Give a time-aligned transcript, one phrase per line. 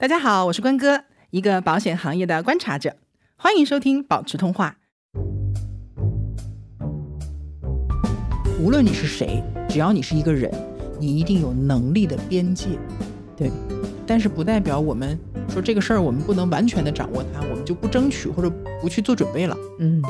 [0.00, 2.94] 大家好，我是关哥，一个保险行业的观察者，
[3.34, 4.76] 欢迎收听保持通话。
[8.60, 10.48] 无论你是谁，只要你是一个人，
[11.00, 12.78] 你一定有能力的边界。
[13.36, 13.50] 对，
[14.06, 18.48] 但是不代表我们说这个事儿我们不能完全的掌握它，我们就不争取或者
[18.80, 19.56] 不去做准备了。
[19.80, 20.00] 嗯，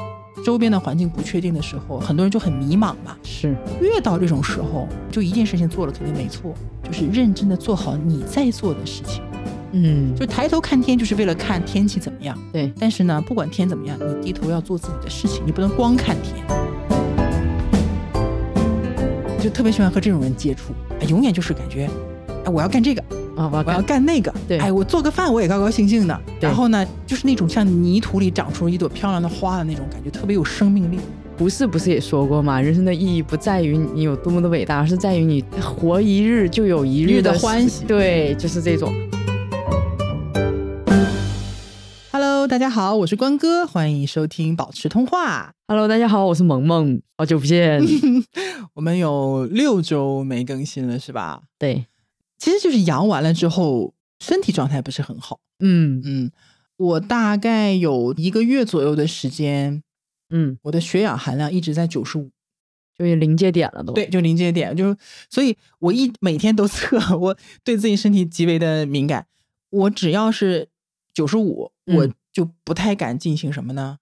[0.44, 3.16] 周边的环境不确定的时候，很多人就很迷茫嘛。
[3.24, 6.52] 是，越到这种时候，就一件事情做了肯定没错，
[6.84, 9.22] 就是认真的做好你在做的事情。
[9.72, 12.36] 嗯，就抬头看天，就是为了看天气怎么样。
[12.52, 16.36] 对，但是呢，不管天怎么样，你低头要做自己的事情，你不能光看天。
[19.40, 21.88] 就特别喜欢和这种人接触，哎永远就是感觉，
[22.44, 23.00] 哎，我要干这个，
[23.36, 26.20] 啊，我要干，那个，对哎，我做个饭我也高高兴兴的。
[26.40, 30.98] 对然后呢，就是那种像泥土里长出一朵漂亮的花的那种感觉，特别有生命力。
[31.36, 32.60] 不是不是也说过吗？
[32.60, 38.92] 人生的意义不在于你有多么的伟大，而是在于你活一日就有一日日的的欢喜对，就是这种。
[42.48, 45.52] 大家好，我是关哥，欢迎收听保持通话。
[45.66, 47.78] Hello，大家好，我是萌萌，好久不见。
[48.72, 51.42] 我们有六周没更新了，是吧？
[51.58, 51.84] 对，
[52.38, 55.40] 其实就是阳完了之后，身体状态不是很好。
[55.58, 56.30] 嗯嗯，
[56.78, 59.82] 我大概有一个月左右的时间，
[60.30, 62.30] 嗯，我的血氧含量一直在九十五，
[62.98, 63.92] 就是临界点了都。
[63.92, 64.96] 对，就临界点，就是，
[65.28, 69.26] 所以我一每天都测， 我对自己身体极为的敏感，
[69.68, 70.70] 我只要是
[71.12, 73.98] 九十五，我嗯就不太敢进行什么呢？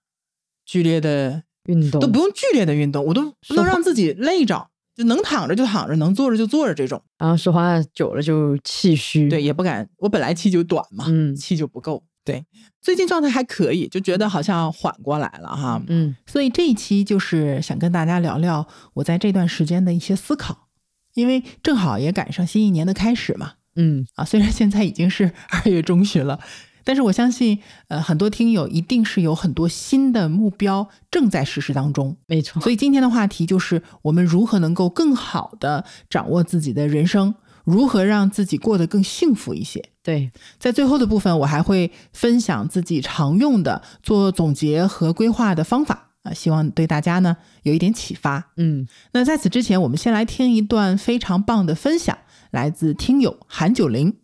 [0.64, 7.02] 剧烈的运动都不用剧烈的运动，我都不能让自己累着，就能躺着就躺着，能坐着就坐着这种。
[7.18, 9.28] 然后说话久了就气虚。
[9.28, 12.04] 对，，也不敢，我本来气就短嘛，嗯气就不够。
[12.24, 12.44] 对，
[12.80, 15.80] 最近状态还可以，就觉得好像缓过来了哈。
[15.86, 20.66] 嗯所以这一期就是想跟大家聊聊我在这段时间的一些思考，
[21.14, 23.52] 因为正好也赶上新一年的开始嘛。
[23.76, 26.40] 嗯，啊，虽然现在已经是二月中旬了，
[26.86, 32.16] 但是我相信，呃，很多听友一定是有很多新的目标正在实施当中。
[32.28, 32.62] 没错。
[32.62, 37.34] 所以今天的话题就是我们如何能够更好的掌握自己的人生，
[37.64, 39.84] 如何让自己过得更幸福一些。
[40.04, 40.30] 对，
[40.60, 48.52] 在最后的部分，我还会分享自己常用的做总结和规划的方法啊，希望对大家呢有一点启发。
[48.56, 52.16] 嗯那在此之前，我们先来听一段非常棒的分享，
[52.52, 54.14] 来自听友韩九龄。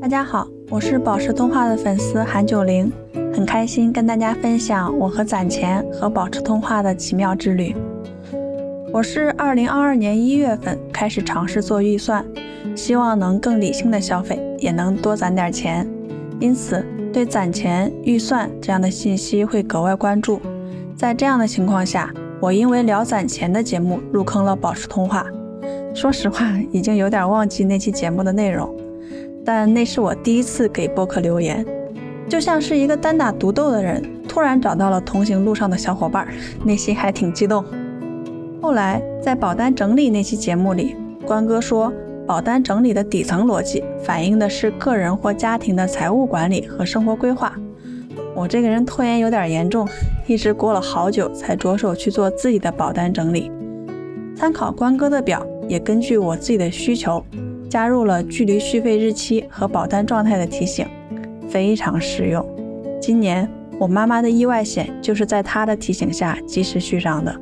[0.00, 2.90] 大家好，我是保持通话的粉丝韩九龄，
[3.34, 7.74] 很开心跟大家分享我和攒钱和保持通话的奇妙之旅。
[8.92, 12.24] 我是二零二二年一月份开始尝试做预算，
[12.76, 15.84] 希望能更理性的消费，也能多攒点钱，
[16.38, 20.40] 因此对攒钱、预算这样的信息会格外关注。
[20.96, 25.24] 在这样的情况下，我因为聊攒钱的节目入坑了保持通话。
[25.94, 28.68] 说实话，已经有点忘记那期节目的内容。
[29.42, 31.64] 但那是我第一次给播客留言，
[32.28, 36.28] 就像是一个单打独斗的人突然找到了同行路上的小伙伴，
[36.66, 37.64] 内心还挺激动。
[38.60, 40.94] 后来在保单整理那期节目里，
[41.26, 41.90] 关哥说，
[42.26, 47.56] 保单整理的底层逻辑反映的是个人或家庭的财务管理和生活规划。
[48.34, 49.88] 我这个人拖延有点严重，
[50.26, 53.50] 一直过了好久才着手去做自己的保单整理。
[54.36, 57.24] 参考关哥的表，也根据我自己的需求。
[57.66, 60.86] 加入了距离续费日期和保单状态的提醒，
[61.48, 62.46] 非常实用。
[63.00, 63.50] 今年
[63.80, 67.34] 我妈妈的意外险就是在她的提醒下及时续上的。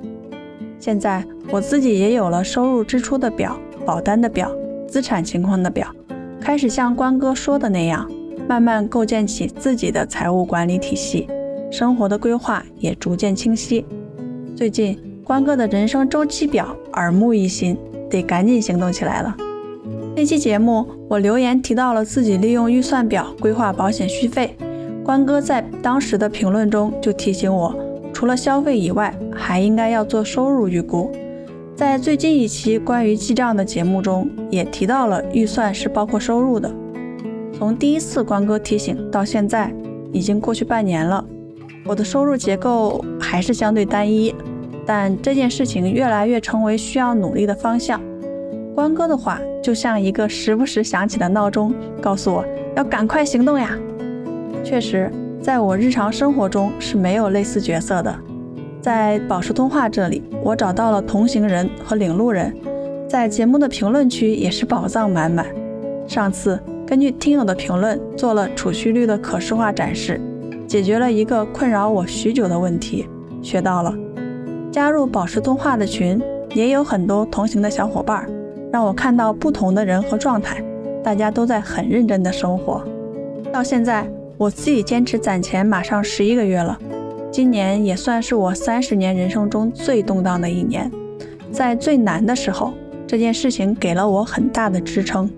[0.78, 4.50] 现在我自己也有了收入支出的表、保单的表、
[4.88, 5.94] 资产情况的表，
[6.40, 8.10] 开始像关哥说的那样，
[8.48, 11.28] 慢慢构建起自己的财务管理体系，
[11.70, 13.84] 生活的规划也逐渐清晰。
[14.54, 17.76] 最近关哥的人生周期表耳目一新，
[18.10, 19.36] 得赶紧行动起来了。
[20.14, 24.54] 那期节目，我留言提到了自己利用预算表规划保险续费。
[25.02, 27.74] 关哥在当时的评论中就提醒我，
[28.12, 31.10] 除了消费以外，还应该要做收入预估。
[31.74, 36.70] 在最近一期关于记账的节目中，也提到了预算是包括收入的。
[37.62, 39.72] 从第一次关哥提醒到现在，
[40.12, 41.24] 已经过去半年了，
[41.84, 44.34] 我的收入结构还是相对单一，
[44.84, 48.00] 但这件事情越来越成为需要努力的方向。
[48.74, 52.44] 关哥的话就像一个时不时响起的闹钟，告诉我
[52.74, 53.78] 要赶快行动呀。
[54.64, 55.08] 确实，
[55.40, 58.12] 在我日常生活中是没有类似角色的。
[58.80, 62.52] 在宝石通话这里，我找到了同行人和领路人，
[63.08, 65.46] 在节目的评论区也是宝藏满满。
[66.08, 66.60] 上次
[66.92, 70.20] 根据听友的评论做了储蓄率的可视化展示，
[70.66, 73.08] 解决了一个困扰我许久的问题，
[73.40, 73.96] 学到了。
[74.70, 76.20] 加入宝石通话的群，
[76.52, 78.28] 也有很多同行的小伙伴，
[78.70, 80.62] 让我看到不同的人和状态，
[81.02, 82.84] 大家都在很认真的生活。
[83.50, 84.06] 到现在，
[84.36, 86.78] 我自己坚持攒钱马上十一个月了，
[87.30, 90.92] 今年也算是我三十年人生中最动荡的一年，
[91.50, 92.74] 在最难的时候，
[93.06, 95.30] 这件事情给了我很大的支撑。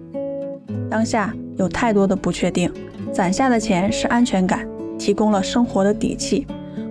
[0.90, 2.70] 当下有太多的不确定，
[3.12, 4.66] 攒下的钱是安全感，
[4.98, 6.46] 提供了生活的底气。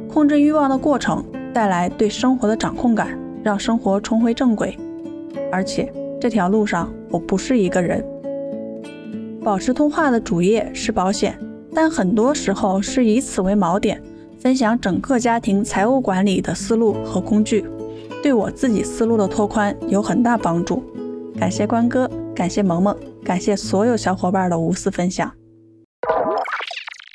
[0.10, 1.24] 控制欲望的过程
[1.54, 4.78] 带来对生活的掌控感，让生活重回正轨。
[5.52, 8.04] 而且这条路上我不是一个人。
[9.44, 11.38] 保持通话的主业是保险，
[11.74, 14.02] 但很多时候是以此为锚点，
[14.40, 17.66] 分享整个家庭财务管理的思路和工具，
[18.22, 20.82] 对我自己思路的拓宽有很大帮助。
[21.38, 25.32] 感谢关哥，感谢萌萌，感谢所有小伙伴的无私分享。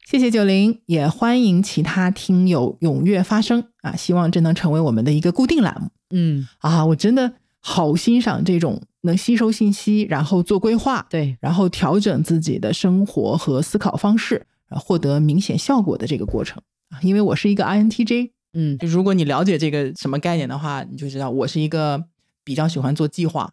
[0.06, 3.96] 谢谢九零，也欢迎其他听友踊跃发声啊！
[3.96, 5.90] 希望这能成为我们的一个固定栏目。
[6.10, 17.00] 嗯啊，我真的好欣赏这种能吸收信息，然后做规划，对，然后调整自己的生活和思考方式，获得明显效果的这个过程啊。
[17.02, 22.04] 因为我是一个 INTJ，嗯，如果你了解这个什么概念的话，你就知道我是一个
[22.44, 23.50] 比较喜欢做计划，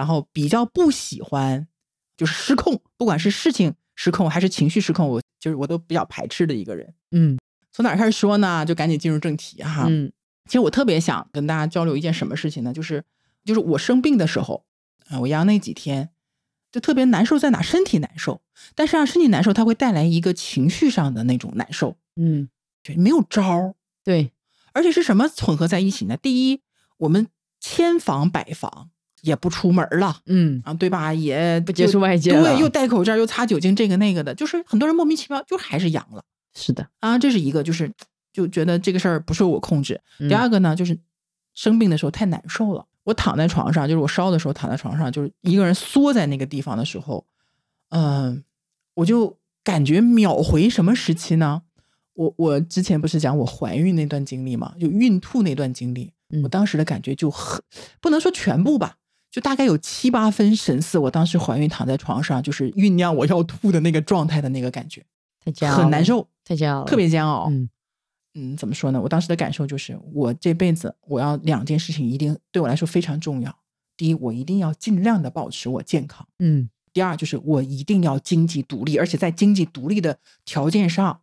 [0.00, 1.68] 然后比较不喜欢
[2.16, 3.74] 就是失控，不管是事情。
[3.96, 6.94] 失控还是情绪失控，我就是我都比较排斥的一个人。
[7.10, 7.38] 嗯，
[7.70, 8.64] 从哪开始说呢？
[8.64, 9.84] 就赶紧进入正题哈。
[9.90, 10.10] 嗯，
[10.46, 12.72] 其实我特别想跟大家交流一件什么事情呢？
[12.72, 13.04] 就是
[13.44, 14.64] 就是我生病的时候
[15.10, 16.08] 啊，我阳那几天
[16.72, 17.60] 就特别难受，在哪？
[17.60, 18.40] 身体难受，
[18.74, 21.98] 但是啊身体难受，它会带来一个情绪上的那种难受。
[22.16, 22.48] 嗯，
[22.82, 23.74] 就没有招儿。
[24.02, 24.32] 对，
[24.72, 26.16] 而且是什么混合在一起呢？
[26.16, 26.62] 第一，
[26.96, 27.28] 我们
[27.60, 28.88] 千防百防。
[29.22, 31.12] 也不出门了，嗯啊，对吧？
[31.12, 36.24] 也不接触外界，对，又戴口罩，又擦酒精，这个那个的，就是很多人莫名其妙就还是阳了。
[36.54, 37.92] 是的，啊，这是一个，就是
[38.32, 40.00] 就觉得这个事儿不受我控制。
[40.28, 40.98] 第二个呢，就是
[41.54, 47.24] 生病的时候太难受了，我躺在床上，就是我烧的时候躺在床上，就是一个人缩在那个地方的时候，
[47.90, 48.42] 嗯，
[48.94, 51.62] 我就感觉秒回什么时期呢？
[52.14, 56.12] 我我之前不是讲我怀孕那段经历嘛，就孕吐那段经历，
[56.42, 57.62] 我当时的感觉就很
[58.00, 58.96] 不能说全部吧。
[59.30, 65.06] 就大概有七八分神似，我当时怀孕躺在床上，就是酝酿我要吐的那个状态的那个感觉，
[65.38, 67.46] 太煎熬，很难受，太煎熬，特别煎熬。
[67.48, 67.68] 嗯
[68.34, 69.00] 嗯，怎么说呢？
[69.00, 73.56] 我当时的感受就是，我这辈子我要两件事情一定对我来说非常重要。
[73.96, 76.26] 第一，我一定要尽量的保持我健康。
[76.40, 76.68] 嗯。
[76.92, 81.20] 第二，就是我一定要经济独立，而且在经济独立的条件上，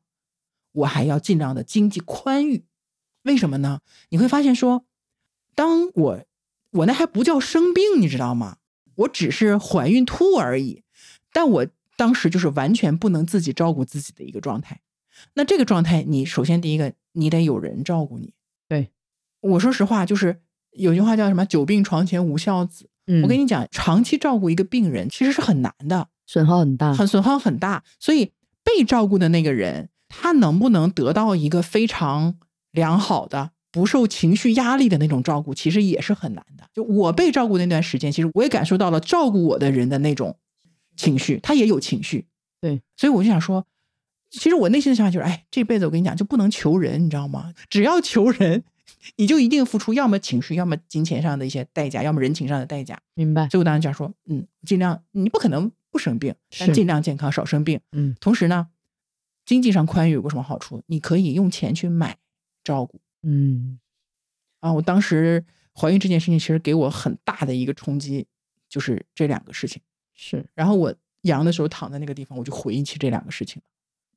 [0.72, 2.64] 我还要尽量的经济宽裕。
[3.24, 3.82] 为什么呢？
[4.10, 4.86] 你会发现说，
[5.54, 6.27] 当我。
[6.78, 8.58] 我那还不叫生病，你知道吗？
[8.96, 10.84] 我只是怀孕吐而已，
[11.32, 14.82] 但我当时就是完全不能自己照顾自己的一个状态。
[15.34, 18.34] 那这个状态，你首先第一个，你得有人照顾你。
[18.68, 18.92] 对，
[19.42, 20.40] 我说实话，就是
[20.72, 22.90] 有句话叫什么“久病床前无孝子”。
[23.08, 27.84] 嗯，我跟你讲，长期照顾一个病人其实是很难的，损耗很大，很损耗很大。
[28.00, 28.32] 所以
[28.64, 32.38] 被照顾的那个人，他能不能得到一个非常
[32.72, 33.52] 良好的？
[33.78, 36.68] 不受情绪压力的那种照顾，其实也是很难的。
[36.74, 40.36] 就我被照顾那段时间，其实我也感受到了照顾我的人的那种
[40.96, 42.26] 情绪，他也有情绪。
[42.60, 43.68] 对，所以我就想说，
[44.32, 47.54] 其实我内心的想法就是，哎，这辈子我跟你讲，就不能求人，你知道吗？
[47.70, 48.64] 只要求人，
[49.18, 53.00] 你就一定付出，要么情绪，要么金钱上的一些代价，要么人情上的代价。
[53.14, 53.48] 明白。
[53.50, 57.80] 所以我当时讲说，嗯，尽量，你不可能不生病，但尽量健康，少生病。
[57.92, 58.70] 嗯，同时呢，
[59.46, 60.82] 经济上宽裕有个什么好处？
[60.88, 62.18] 你可以用钱去买
[62.64, 63.00] 照顾。
[63.24, 63.80] 嗯，
[64.60, 68.28] 啊，我当时怀孕这件事情其实给我很大的一个冲击，
[68.70, 69.82] 就是这两个事情
[70.14, 70.48] 是。
[70.54, 73.62] 然后我阳的时候躺在那个地方，我就回忆起这两个事情，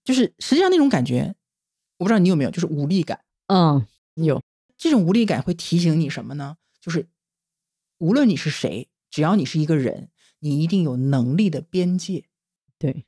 [0.05, 1.35] 就是实际上那种感觉，
[1.99, 3.25] 我不知道你有没有，就是无力感。
[3.47, 4.43] 嗯，有
[4.77, 6.57] 这种无力感会提醒你什么呢？
[6.81, 7.09] 就是
[7.99, 12.25] 无论你是谁，只要你是一个人，你一定有能力的边界。
[12.79, 13.05] 对，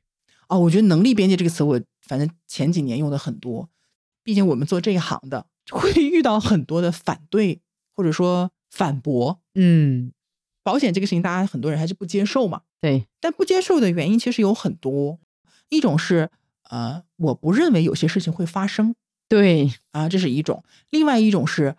[0.49, 3.71] 哦，我觉得“能力边界”这个词，我反正前几年用的很多，
[4.23, 5.47] 毕竟我们做这一行的。
[5.71, 7.61] 会遇到很多的反对，
[7.95, 9.41] 或者说反驳。
[9.55, 10.13] 嗯，
[10.63, 12.63] 保险这个事情，大家很多人还是不接受嘛。
[12.81, 15.21] 对，但不接受的原因其实有很多。
[15.69, 16.31] 一种是，
[16.71, 18.95] 呃，我不认为有些事情会发生。
[19.29, 20.65] 对，啊，这是一种。
[20.91, 21.77] 另外一种是，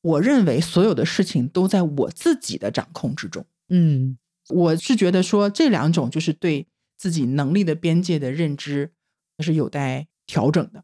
[0.00, 3.44] 我认为所有的事情都在我自己的掌控之中。
[3.68, 6.66] 嗯，我是觉得说这两种就是对
[6.96, 8.90] 自己能力的边界的认知，
[9.38, 10.82] 是有待调整的。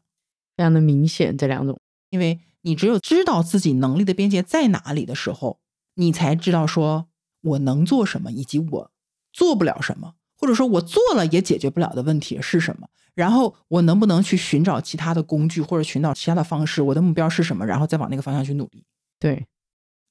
[0.55, 1.79] 非常的明显，这两种。
[2.13, 5.59] 因为你只有知道自己能力的边界在哪里的时候，
[5.95, 7.07] 你才知道说
[7.41, 8.91] 我能做什么，以及我
[9.31, 12.87] 做不了什么，或者说我做了也解决不了的问题是什么。
[13.15, 16.83] 然后我能不能去寻找其他的工具，或者寻找其他的方式？
[16.83, 17.65] 我的目标是什么？
[17.65, 18.85] 然后再往那个方向去努力。
[19.19, 19.47] 对，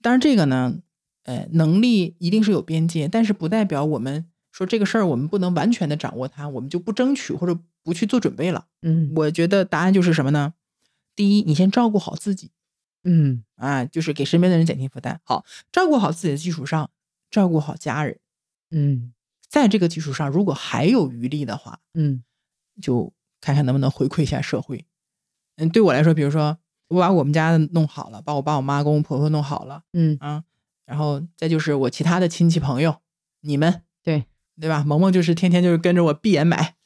[0.02, 0.74] 当然这个呢，
[1.22, 8.66] 呃，能力一定是有边界，但是不代表我们说这个事儿我们不能完全的掌握它，我们就不争取或者不去做准备了。
[8.82, 10.54] 嗯我觉得答案就是什么呢？
[11.14, 12.50] 第一，你先照顾好自己
[13.04, 15.20] 嗯啊，就是给身边的人减轻负担。
[15.24, 16.90] 好，照顾好自己的基础上，
[17.30, 18.18] 照顾好家人，
[18.70, 19.12] 嗯
[19.48, 22.24] 在这个基础上，如果还有余力的话，嗯
[22.80, 24.86] 就看看能不能回馈一下社会。
[25.56, 30.44] 嗯，对我来说，比如说我把我们家弄好了，把我爸我妈公公婆婆弄好了嗯啊，
[30.86, 33.02] 然后再就是我其他的亲戚朋友，
[33.40, 34.24] 你们对
[34.58, 34.82] 对吧？
[34.84, 36.76] 萌萌就是天天就是跟着我闭眼买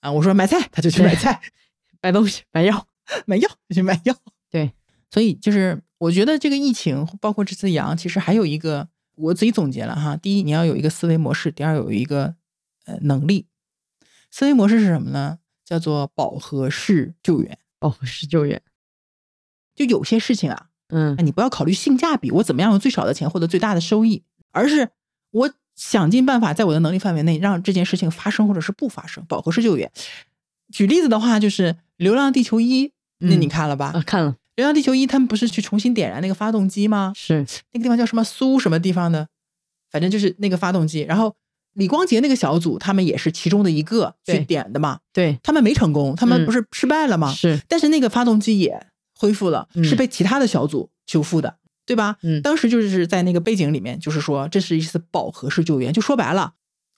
[0.00, 1.40] 啊，我说买菜他就去买菜，
[2.02, 2.86] 买东西买药。
[3.26, 4.16] 买药就去买药。
[4.50, 4.72] 对，
[5.10, 10.16] 所以就是我觉得这个疫情，包括这次阳，其实还有一个我自己总结了哈。
[10.16, 12.34] 第一，你要有一个思维模式；第二，有一个
[12.86, 13.46] 呃能力。
[14.30, 15.38] 思维模式是什么呢？
[15.64, 17.58] 叫做饱和式救援。
[17.78, 18.60] 饱和式救援。
[19.74, 24.90] 就有些事情啊，嗯你不要考虑性价比，我怎么样用最少的钱获得最大的收益，而是
[25.30, 29.24] 我想尽办法在我的能力范围内让这件事情发生或者是不发生。
[29.26, 29.90] 饱和式救援。
[30.72, 33.92] 举例子的话，就是《流浪地球一》，那嗯你看了吧？
[33.94, 37.12] 啊，看了流浪地球一》他们不是去重新点燃那个发动机吗？
[37.16, 39.26] 是那个地方叫什么苏什么地方的，
[39.90, 41.00] 反正就是那个发动机。
[41.00, 41.34] 然后
[41.72, 45.00] 李光洁那个小组，他们也是其中的一个去点的嘛。
[45.12, 47.32] 对他们没成功，他们嗯不是失败了吗？
[47.32, 48.86] 是但是那个发动机也
[49.18, 52.16] 恢复了，嗯是被其他的小组修复的，对吧？
[52.22, 56.52] 嗯当时就是在那个背景里面，就是说这是一次饱和式救援，就说白了，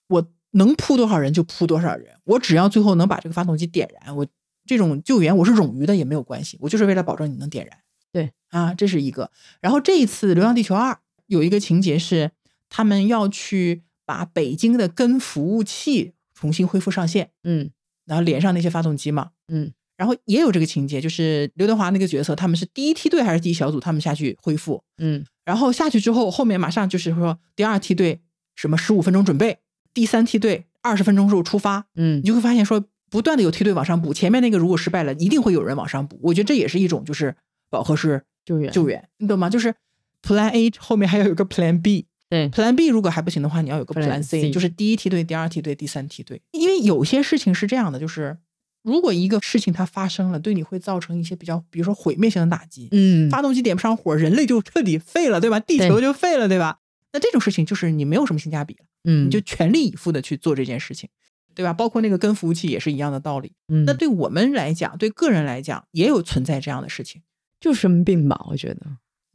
[0.08, 4.26] 我能扑多少人就扑多少人，我只要最后能把这个发动机点燃，我
[4.66, 7.78] 这种救援我是冗余的也没有关系，我就是为了保证你能点燃。
[8.12, 9.30] 对啊，这是一个。
[9.60, 10.92] 然后这一次《流浪地球二》
[11.26, 12.32] 有一个情节是，
[12.68, 17.70] 他们要去把北京的根服务器重新恢复上线，嗯
[18.06, 19.30] 然后连上那些发动机嘛。
[19.48, 28.20] 嗯然后也有这个情节，就是刘德华那个角色，他们是第一梯队还是第一小组，他们下去恢复，嗯然后下去之后，后面马上就是说第二梯队
[28.54, 29.58] 什么十五分钟准备，
[29.94, 36.18] 第三梯队二十分钟之后出发，嗯你就会发现说不断的有梯队往上补，前面那个如果失败了，一定会有人往上补。
[36.22, 37.34] 我觉得这也是一种就是
[37.70, 39.48] 饱和式救援救援，你懂吗？
[39.48, 39.74] 就是
[40.22, 42.06] Plan A 后面还要有个 Plan B。
[42.28, 46.42] 对 Plan B 如果还不行的话，你要有个 Plan C，C 就是第一梯队、第二梯队、第三梯队。
[46.50, 48.36] 因为有些事情是这样的，就是
[48.82, 55.60] 如果一个事情它发生了，对你会造成一些比较，比如说毁灭性的打击，嗯发动机点不上火，人类就彻底废了，对吧？
[55.60, 56.80] 地球就废了，对吧？
[57.12, 61.08] 那这种事情就是你没有什么性价比了，嗯你就全力以赴的去做这件事情，
[61.56, 61.72] 对吧？
[61.72, 63.52] 包括那个跟服务器也是一样的道理。
[63.68, 67.22] 嗯那对我们来讲，对个人来讲，也有存在这样的事情。
[67.58, 68.86] 就生病吧，我觉得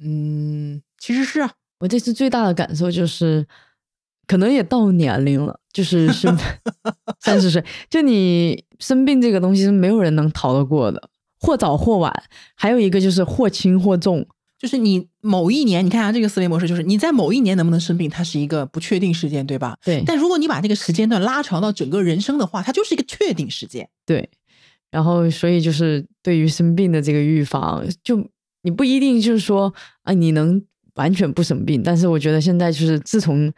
[0.03, 3.45] 嗯，其实是啊，我这次最大的感受就是，
[4.27, 6.37] 可能也到年龄了，就是生
[7.19, 11.09] 三十岁，就你生病这个东西是没有人能逃得过的，
[11.39, 12.13] 或早或晚。
[12.55, 14.27] 还有一个就是或轻或重，
[14.61, 19.75] 就是你某一年，你看啊，这个思维模式就是你在某一年能不能生病，它是一个不确定事件，对吧？
[19.83, 23.89] 对但如果你把这个时间段拉长到整个人生的话，它就是一个确定事件。
[24.05, 24.29] 对。
[24.91, 28.23] 然后，所以就是对于生病的这个预防，就
[28.61, 30.61] 你不一定就是说啊，你能
[30.93, 31.81] 完全不生病。
[31.81, 33.51] 但是我觉得现在就是自从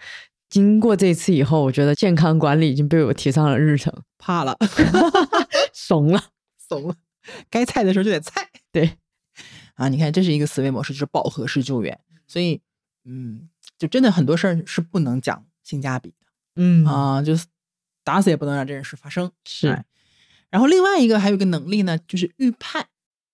[0.50, 4.55] 经过这次以后，我觉得健康管理已经被我提上了日程，怕了，
[5.74, 6.24] 怂了。
[6.69, 6.95] 怂了，
[7.50, 8.48] 该菜的时候就得菜。
[8.72, 8.91] 对，
[9.75, 12.00] 啊，你看，这是一个思维模式，就是饱和式救援。
[12.27, 12.62] 所以，
[13.06, 16.15] 嗯，就真的很多事儿是不能讲性价比的
[16.56, 17.46] 嗯啊，就是
[18.03, 19.32] 打死也不能让这件事发生。
[19.46, 19.86] 是哎
[20.50, 22.86] 然后另外一个还有一个能力呢，就是预判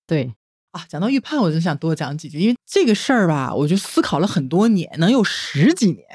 [0.08, 0.34] 对，
[0.72, 0.86] 啊。
[0.88, 6.06] 讲到预判，我就想多讲几句，因为这个事儿吧，我就思考了很多年，能有十几年，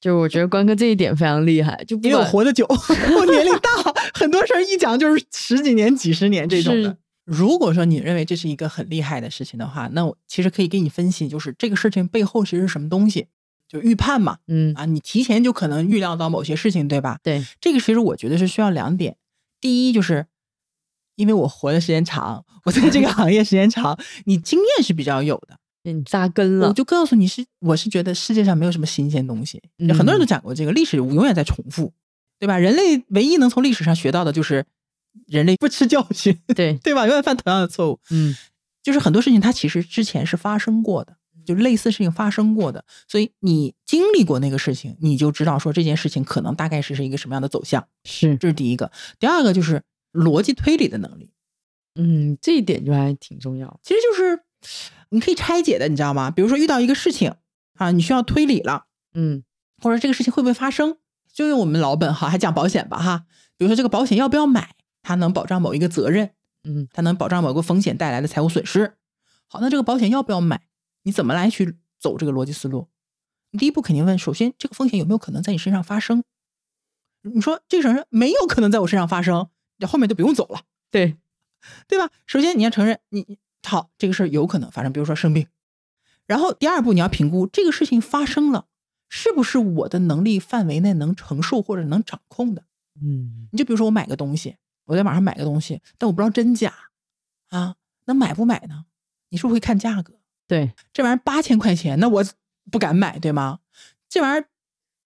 [0.00, 3.70] 就我觉得关哥这一点非常厉害，就不因为我活得久， 我年龄大，
[4.14, 6.96] 很多事儿一讲就是十几年、几十年这种的是。
[7.24, 13.28] 如果说你认为这是一个很厉害的事情的话，那我其实可以给你分析，就是这个事情背后其实是什么东西，
[13.68, 14.38] 就预判嘛。
[14.48, 17.18] 嗯啊，你提前就可能预料到某些事情，对吧？
[17.22, 19.16] 对，这个其实我觉得是需要两点。
[19.60, 20.26] 第一就是，
[21.16, 25.58] 因为我活的时间长，我在这个行业时间长，你经验是比较有的。
[25.84, 31.92] 你扎根了，我就告诉你是，我是觉得世界上没有什么新鲜东西，有很多人都讲过这个，历史永远在重复，
[32.38, 32.56] 对吧？
[32.56, 34.64] 人类唯一能从历史上学到的就是
[35.26, 37.06] 人类不吃教训，对， 对吧？
[37.06, 38.00] 永远犯同样的错误。
[38.10, 38.34] 嗯
[38.82, 41.16] 就是很多事情它其实之前是发生过的，
[41.46, 47.86] 就类似事情发生过的，所以你经历过那个事情，你就知道说这件事情可能大概是是一个什么样的走向。
[48.04, 48.90] 是，这是第一个。
[49.20, 51.30] 第二个就是逻辑推理的能力，
[51.94, 53.78] 嗯，这一点就还挺重要。
[53.84, 54.40] 其实就是
[55.10, 56.32] 你可以拆解的，你知道吗？
[56.32, 57.32] 比如说遇到一个事情
[57.76, 59.44] 啊，你需要推理了，嗯
[59.80, 60.96] 或者这个事情会不会发生？
[61.32, 63.26] 就用我们老本哈，还讲保险吧哈。
[63.56, 66.30] 比如说这个保险要不要买，它能保障某一个责任，
[66.64, 68.96] 嗯它能保障某个风险带来的财务损失。
[69.46, 70.62] 好，那这个保险要不要买？
[71.02, 72.88] 你怎么来去走这个逻辑思路。
[73.50, 76.24] 你第一步肯定问，首先这个风险有没有可能在你身上发生？
[77.22, 81.16] 你说这个事儿没有可能在我身上发生，你后面就不用走了，对
[81.86, 82.10] 对吧？
[82.26, 85.46] 首先你要承认你好这个事儿有可能发生，比如说生病。
[86.26, 88.66] 然后第二步你要评估这个事情发生了
[89.08, 92.64] 是不是我的能力范围内能承受或者能掌控的。
[93.00, 96.72] 嗯你就比如说我买个东西，我在网上买个东西，但我不知道真假
[97.48, 98.86] 啊，那买不买呢？
[99.30, 100.14] 你是不是会看价格？
[100.46, 102.24] 对，这玩意儿八千块钱，那我
[102.70, 103.60] 不敢买，对吗？
[104.08, 104.48] 这玩意儿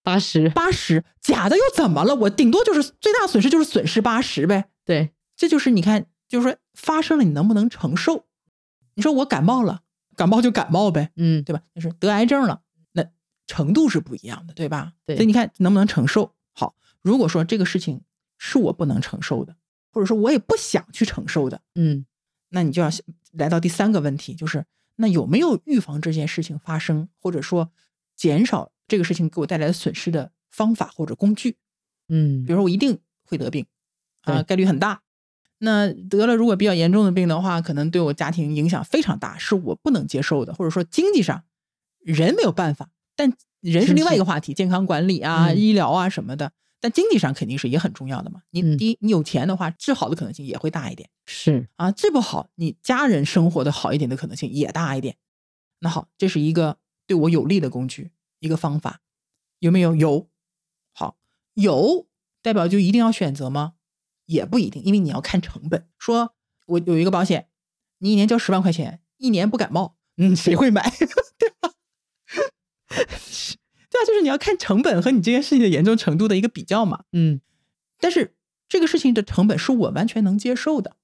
[0.02, 2.14] 八十八十，假的又怎么了？
[2.14, 4.71] 我顶多就是最大损失就是损失八十呗。
[4.85, 8.26] 对，这就是你看，就是说发生了，你能不能承受？
[8.95, 9.83] 你说我感冒了，
[10.16, 11.62] 感冒就感冒呗，嗯对吧？
[11.75, 13.04] 就是得癌症了，那
[13.47, 14.95] 程度是不一样的，对吧？
[15.04, 16.35] 对所以你看能不能承受？
[16.52, 18.02] 好，如果说这个事情
[18.38, 19.56] 是我不能承受的，
[19.97, 22.05] 或者说我也不想去承受的，嗯
[22.50, 22.91] 那你就要
[23.33, 27.71] 来到第三个问题，就是那有没有预防这件事情发生，或者说
[28.15, 31.57] 减少这个事情给我带来的损失的方法或者工具？
[32.11, 33.65] 嗯比如说我一定会得病
[34.25, 35.00] 啊，对概率很大。
[35.61, 41.43] 那得了，如果比较严重的病的话，可能对我家庭影响非常大，是我不能接受的，或者说经济上
[42.00, 46.53] 人没有办法，但人是另外一个话题，健康管理啊、嗯医疗啊什么的。
[46.80, 48.42] 但经济上肯定是也很重要的嘛。
[48.50, 51.11] 你嗯第一，你有钱的话，治好的可能性也会大一点。
[51.26, 55.16] 是啊，治不好，你家人生活的好一点的可能性也大一点。
[55.80, 59.00] 那好，这是一个对我有利的工具，一个方法，
[59.59, 59.95] 有没有？
[59.95, 60.28] 有。
[60.92, 61.16] 好，
[61.54, 62.06] 有
[62.42, 63.75] 代表就一定要选择吗？
[64.26, 65.88] 也不一定，因为你要看成本。
[65.99, 66.35] 说
[66.66, 67.49] 我有一个保险，
[67.99, 70.90] 你一年交十万块钱，一年不感冒，嗯，谁会买？
[71.38, 71.73] 对吧？
[73.90, 77.05] 对啊，就是你要看成本和你这件事情的严重程度的一个比较嘛。
[77.12, 77.40] 嗯
[77.99, 78.35] 但是
[78.69, 80.97] 这个事情的成本是我完全能接受的，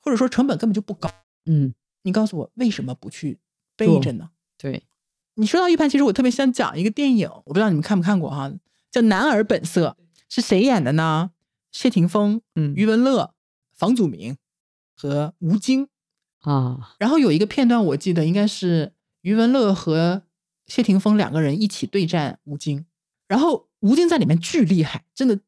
[0.00, 1.10] 或者说成本根本就不高。
[1.46, 3.38] 嗯你告诉我为什么不去
[3.76, 4.30] 背着呢？
[4.56, 4.84] 对
[5.34, 8.52] 你说到预判，其实我特别想讲一个电影，我不知道你们看没看过哈，
[8.90, 9.96] 叫《男儿本色》，
[10.28, 11.30] 是谁演的呢？
[11.72, 13.34] 谢霆锋、嗯余文乐、
[13.74, 14.36] 房祖名
[14.94, 15.88] 和吴京。
[16.40, 20.22] 啊然后有一个片段，我记得应该是余文乐和
[20.70, 22.86] 谢霆锋两个人一起对战吴京，
[23.26, 25.40] 然后吴京在里面巨厉害，真的，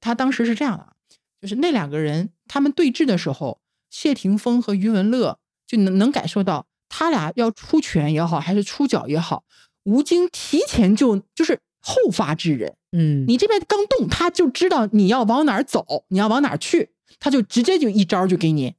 [0.00, 0.92] 他当时是这样的啊，
[1.40, 9.44] 就是那两个人他们对峙的时候，谢霆锋和余文乐就能能感受到他俩要出拳也好，还是出脚也好，
[9.82, 13.24] 吴京提前就就是后发制人，嗯。
[13.26, 18.74] 你这边刚动，他就知道你要往哪儿走，你要往哪儿去，他就直接就一招就给你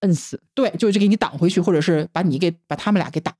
[0.00, 0.42] 摁死。
[0.52, 3.34] 对，就就给你挡回去，或者是把你给把他们俩给打。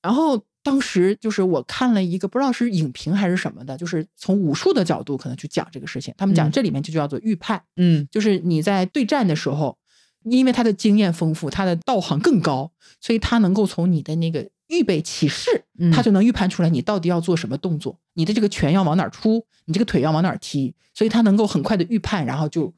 [0.00, 6.12] 然后当时就是我看了一个不知道是影评还是什么的，就是从武术的角度可能去讲这个事情。
[6.18, 6.50] 他们讲嗯。
[6.50, 8.06] 这里面就叫做预判，嗯。
[8.10, 9.78] 就是你在对战的时候，
[10.24, 22.74] 因为他的经验丰富，他的道行更高，所以他能够从你的那个预备起势，嗯他就能预判出来你到底要做什么动作，你的这个拳要往哪儿出，你这个腿要往哪儿踢，所以他能够很快的预判，然后就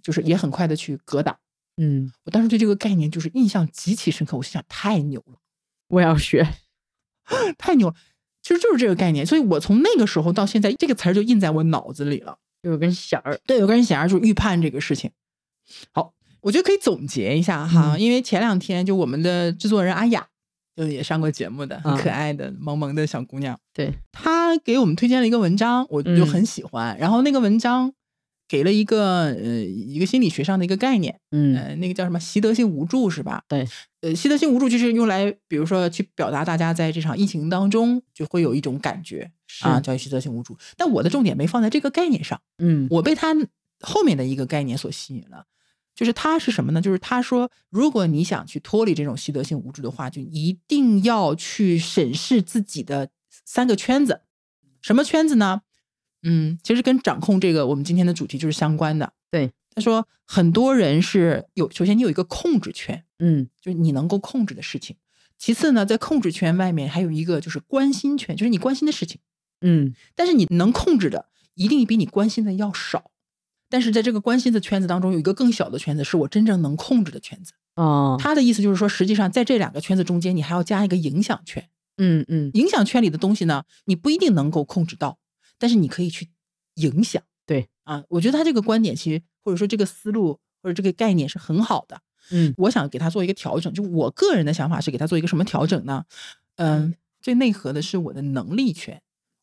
[0.00, 1.36] 就是也很快的去格挡。
[1.78, 2.12] 嗯。
[2.24, 5.40] 我当时对这个概念就是印象极其深刻，我心想太牛了，
[5.88, 6.46] 我要学
[7.58, 7.94] 太牛了，
[8.42, 12.38] 其实就是这个概念，所以我从那个时候到现在，这个词儿就印在我脑子里了。
[12.62, 15.08] 有根弦儿对，有个人显然就是预判这个事情。
[15.92, 20.26] 好，我觉得可以总结一下哈，嗯因为前两天就我们的制作人阿雅，
[20.74, 26.96] 就也上过节目的，可爱的、萌萌的小姑娘，对她给我们推荐了一个文章，我就嗯很喜欢。
[26.98, 27.92] 然后那个文章
[28.48, 33.44] 给了一个呃一个心理学上的一个概念，嗯呃，那个叫什么习得性无助是吧？
[33.46, 33.64] 对，
[34.06, 39.30] 呃，习得性无助就是用来，比如说去表达大家在这场疫情当中就会有一种感觉
[39.62, 40.56] 啊，叫习得性无助。
[40.76, 43.34] 但我的重点没放在这个概念上，嗯我被他
[43.80, 45.46] 后面的一个概念所吸引了，
[45.94, 46.80] 就是他是什么呢？
[46.80, 53.10] 就是他说，如果你想去脱离这种习得性无助的话，就一定要去审视自己的
[53.44, 54.20] 三个圈子。
[54.82, 55.62] 什么圈子呢？
[56.22, 59.12] 嗯，其实跟掌控这个我们今天的主题就是相关的。
[59.30, 64.96] 对，他说很多人是有，首先你有一个控制圈，嗯就是你能够控制的事情。
[65.36, 69.20] 其次呢，在控制圈外面还有一个就是关心圈，就是你关心的事情。
[69.60, 73.10] 嗯但是你能控制的一定比你关心的要少。
[73.68, 77.52] 但是在这个关心的圈子当中，有一个更小的圈子，是我真正能控制的圈子。
[77.74, 81.68] 哦他的意思就是说，实际上在这两个圈子中间，你还要加一个影响圈。
[81.98, 85.18] 嗯嗯影响圈里的东西呢，你不一定能够控制到，
[85.58, 86.30] 但是你可以去
[86.76, 87.22] 影响。
[87.86, 92.00] 对啊，我觉得他这个观点其实或者说这个思路或者这个概念是很好的。
[92.32, 96.04] 嗯我想给他做一个调整，就我个人的想法是给他做一个什么调整呢？
[96.56, 99.00] 嗯，最内核的是我的能力圈，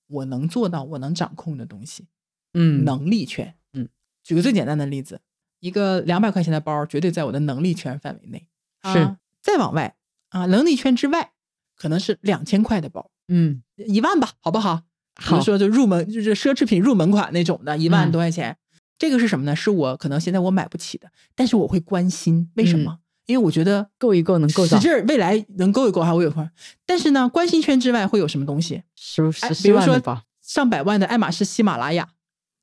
[0.08, 2.08] 我能做到我能掌控的东西。
[2.54, 3.56] 嗯能力圈。
[3.72, 3.88] 嗯，
[4.22, 5.22] 举个最简单的例子，
[5.62, 8.48] 一个两百块钱的包，绝对在我的能力圈范围内。
[8.84, 9.96] 是啊再往外
[10.30, 11.32] 啊，能力圈之外，
[11.76, 14.84] 可能是两千块的包，嗯，一万吧，好不好？
[15.16, 18.58] 比好如说就入门就是奢侈品入门款那种的，一万嗯多块钱。
[18.98, 19.56] 这个是什么呢？
[19.56, 23.00] 是我可能现在我买不起的，但是我会关心，为什么？
[23.26, 26.52] 因为我觉得够一够能够到使劲儿，未来能够一够还我有块儿。
[26.86, 28.84] 但是呢，关心圈之外会有什么东西？
[28.96, 30.00] 十十哎，比四如说
[30.42, 32.10] 上百万的爱马仕、喜马拉雅，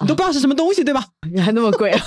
[0.01, 1.05] 你啊都不知道是什么东西，对吧？
[1.33, 2.05] 你还那么贵啊！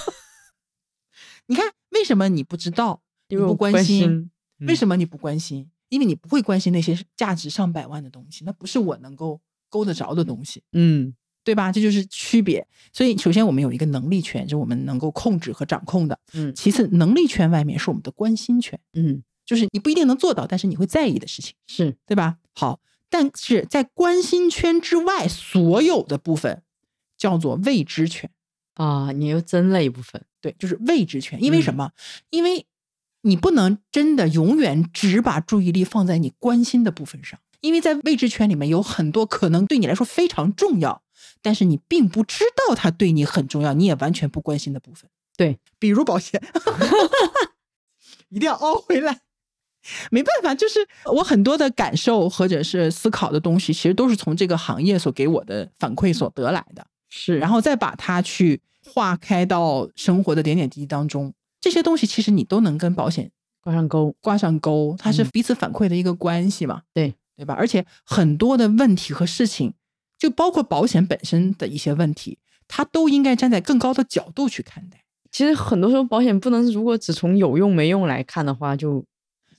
[1.48, 3.02] 你看为什么你不知道？
[3.28, 4.00] 你因为不关心？
[4.00, 4.32] 心，
[4.68, 5.70] 为什么你不关心？
[5.90, 9.42] 因为你不会关心那些价值上百万的东西，那不是我能够
[9.74, 11.72] 勾得着的东西，嗯对吧？
[11.72, 12.66] 这就是区别。
[12.94, 22.38] 所以，首先我们有一个能力圈，就是我们能够控制和掌控的；嗯其次，能力圈外面是我们的关心圈，嗯，就是你不一定能做到，但是你会在意的事情，是对吧？
[22.54, 26.62] 好，但是在关心圈之外，所有的部分
[27.18, 28.30] 叫做未知圈。
[28.76, 31.44] 啊，你又增了一部分，对，就是未知圈。
[31.44, 31.92] 因为什嗯么？
[32.30, 32.66] 因为
[33.22, 41.02] 你不能真的永远只把注意力放在你关心的部分上，因为在未知圈里面有很多可能对你来说非常重要，
[41.42, 45.10] 但是你并不知道它对你很重要，你也完全不关心的部分。
[45.38, 46.44] 对，比如保险，
[48.28, 49.22] 一定要凹回来。
[50.12, 56.86] 没办法，就是我很多的感受或者是思考的东西，其实都是从这个行业所给我的反馈所得来的。
[57.10, 61.34] 是然后再把它去化开到生活的点点滴滴当中。
[61.62, 67.54] 这些东西其实你都能跟保险挂上钩，挂上钩，它是嗯彼此反馈的一个关系嘛，对对吧？
[67.56, 69.74] 而且很多的问题和事情，
[70.18, 75.04] 就包括保险本身的一些问题，它都应该站在更高的角度去看待。
[75.30, 79.04] 其实很多时候保险不能，如果只从有用没用来看的话，就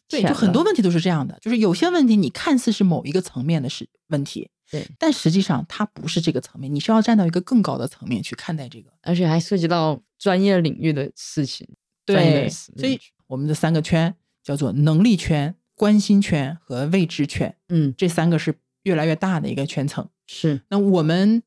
[0.09, 8.91] 对，就很多问题都是这样的，就是有些问题你看似是某一个层面的是问题，对，但实际上它不是这个层面，你是要站到一个更高的层面去看待这个。
[9.03, 11.69] 而且还涉及到专业领域的事情。
[12.07, 20.09] 对，所以我们的三个圈叫做能力圈、关心圈和未知圈，嗯，这三个是越来越大的一个圈层。
[20.27, 21.43] 是那我们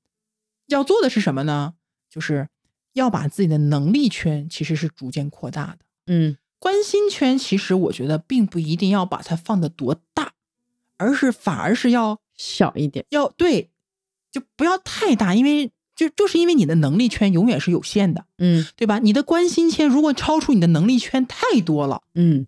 [0.68, 1.76] 要做的是什么呢？
[2.10, 2.50] 就是
[2.94, 5.80] 要把自己的能力圈其实是逐渐扩大的。
[6.08, 10.34] 嗯关心圈其实我觉得并不一定要把它放得多大，
[10.98, 13.70] 而是反而是要小一点，要对，
[14.32, 18.98] 就不要太大，因为就就是因为你的能力圈永远是有限的，嗯对吧？
[19.00, 22.48] 你的关心圈如果超出你的能力圈太多了，嗯，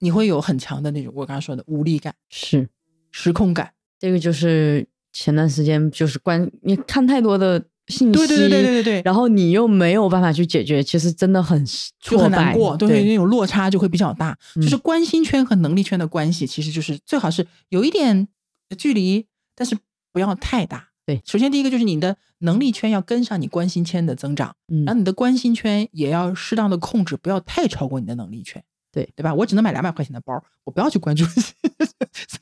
[0.00, 2.68] 你会有很强的那种我刚刚说的无力感、是
[3.10, 3.72] 失控感。
[3.98, 7.58] 这个就是前段时间就是关你看太多的
[7.88, 11.64] 信息，对对对对对对对，然后你又没有办法去解决，其实真的很
[12.00, 14.38] 就很难过，对对那种落差就会比较大。
[14.54, 18.28] 嗯就是关心圈和能力圈的关系，其实就是最好是有一点
[18.76, 19.76] 距离，但是
[20.12, 20.90] 不要太大。
[21.04, 28.62] 对首先第一个就是你的能力圈要跟上你关心圈的增长，嗯然后你的关心圈也要适当的控制，不要太超过你的能力圈。
[28.90, 29.34] 对对吧？
[29.34, 31.24] 我只能买两百块钱的包，我不要去关注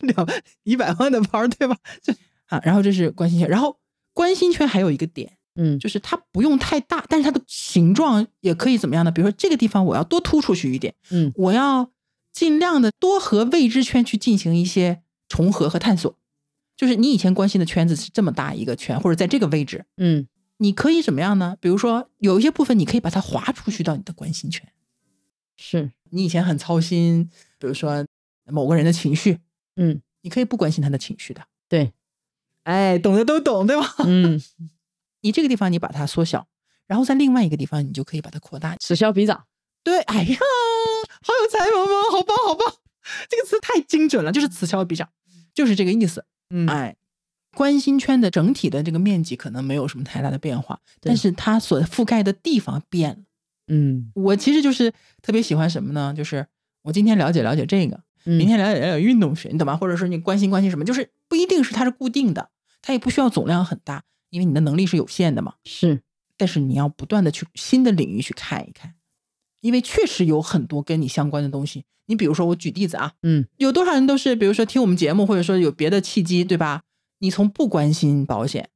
[0.01, 0.29] 两
[0.63, 1.77] 一百万的包，对吧？
[2.03, 2.13] 这
[2.47, 3.79] 啊，然后这是关心圈，然后
[4.13, 9.11] 关心圈还有一个点，嗯就是它不用太大，但是它的形状也可以怎么样呢？
[9.11, 11.91] 比如说这个地方我要多突出去一点，嗯我要
[12.33, 16.17] 尽量的多和未知圈去进行一些重合和探索。
[16.77, 20.29] 就是你以前关心的圈子是这么大一个圈，或者在这个位置，嗯
[20.59, 21.57] 你可以怎么样呢？
[21.61, 24.67] 比如说有一些部分你可以把它划出去到你的关心圈。
[25.57, 28.05] 是你以前很操心，比如说
[28.47, 29.39] 某个人的情绪，
[29.77, 31.47] 嗯你可以不关心他的情绪的。
[31.69, 31.93] 对
[32.63, 33.95] 哎，懂的都懂，对吧？
[34.07, 34.41] 嗯
[35.21, 36.49] 你这个地方你把它缩小，
[36.87, 38.77] 然后在另外一个地方你就可以把它扩大。
[38.81, 39.45] 此消彼长，
[39.85, 40.39] 对，哎呀，
[41.23, 42.11] 好有才华吗？
[42.11, 42.75] 好棒，好棒！
[43.29, 45.11] 这个词太精准了，就是此消彼长，
[45.55, 46.25] 就是这个意思。
[46.51, 46.97] 嗯哎，
[47.55, 53.26] 关心圈的整体的这个面积可能没有什么太大的变化，对但是它所覆盖的地方变了。
[53.69, 56.15] 嗯我其实就是特别喜欢什么呢？
[56.17, 56.47] 就是
[56.83, 59.77] 我今天了解了解这个，嗯明天了解了解运动学，你懂吗？
[59.77, 62.51] 或者说你关心关心什么，就是不一定是它是固定的，
[62.83, 65.55] 它也不需要总量很大，因为你的能力是有限的嘛。
[65.65, 66.03] 是
[66.37, 68.95] 但是你要不断的去新的领域去看一看，
[69.61, 71.85] 因为确实有很多跟你相关的东西。
[72.09, 76.83] 你比如说，我举例子啊，嗯有多少人都是，比如说听我们节目，或者说有别的契机，对吧？
[77.19, 78.69] 你从不关心保险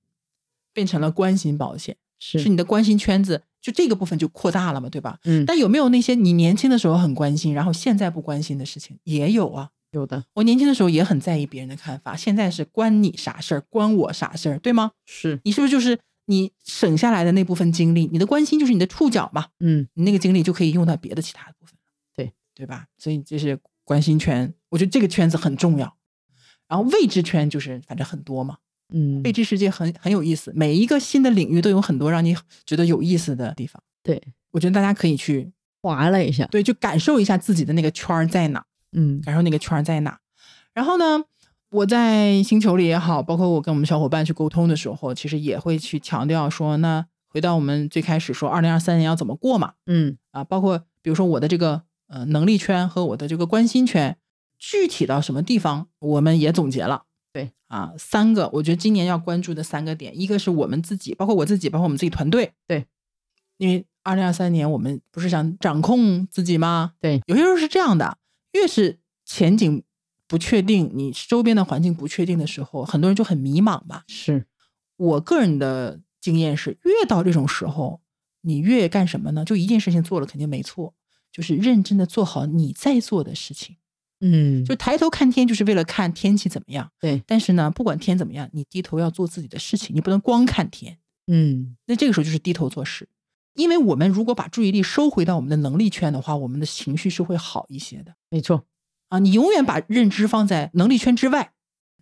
[0.72, 5.18] 变成了关心保险，是是你的关心圈子就这个部分就扩大了嘛，对吧？
[5.24, 8.96] 嗯但有没有那些你年轻的时候很关心，然后现在不关心的事情？
[9.02, 9.70] 也有啊。
[9.92, 14.92] 有的我年轻的时候也很在意别人的看法，现在是关你啥事儿，关我啥事儿，对吗？
[15.04, 18.09] 是你是不是就是你省下来的那部分精力？
[18.12, 21.74] 你的关心就是你的触角嘛，嗯你那个精力就可以用到别的其他的部分，
[22.14, 22.87] 对对吧？
[22.98, 25.96] 所以这是关心圈，我觉得这个圈子很重要。
[26.68, 28.59] 然后未知圈就是反正很多嘛，
[28.92, 33.83] 嗯未知世界很很有意思，每一个新的领域都有很多让你觉得有意思的地方。
[34.03, 35.50] 对我觉得大家可以去
[35.83, 40.18] 划了一下，对，就感受一下自己的那个圈儿在哪，嗯感受那个圈儿在哪。
[40.72, 41.24] 然后呢，
[41.70, 49.74] 我在星球里也好，包括我跟我们小伙伴去沟通的时候，其实也会去强调说，那回到我们最开始说，二零二三年要怎么过嘛？
[49.87, 54.16] 嗯啊，包括比如说我的这个呃能力圈和我的这个关心圈，
[54.59, 57.05] 具体到什么地方，我们也总结了。
[57.33, 62.53] 对啊，三个我觉得今年要关注的三个点，一个是我们自己，包括我自己，包括我们自己团队。
[62.66, 62.87] 对，
[63.59, 66.95] 因为二零二三年我们不是想掌控自己吗？
[67.01, 68.19] 对，有些时候是这样的，
[68.53, 69.83] 越是前景
[70.27, 74.05] 不确定，你周边的环境不确定的时候，很多人就很迷茫吧。
[74.09, 74.47] 是，
[74.97, 78.01] 我个人的经验是，越到这种时候，
[78.40, 79.45] 你越干什么呢？
[79.45, 80.95] 就一件事情做了肯定没错，
[81.31, 83.77] 就是认真的做好你在做的事情。
[84.20, 86.90] 嗯就抬头看天，就是为了看天气怎么样。
[87.00, 90.98] 对，但是呢，不管天怎么样，你低头要做自己的事情，你不能光看天。
[91.26, 93.09] 嗯那这个时候就是低头做事，
[93.54, 98.64] 因为我们如果把注意力收回到我们的能力圈的话，我们的情绪是会好一些的没错，
[99.09, 99.18] 啊。
[99.20, 101.52] 你永远把认知放在能力圈之外，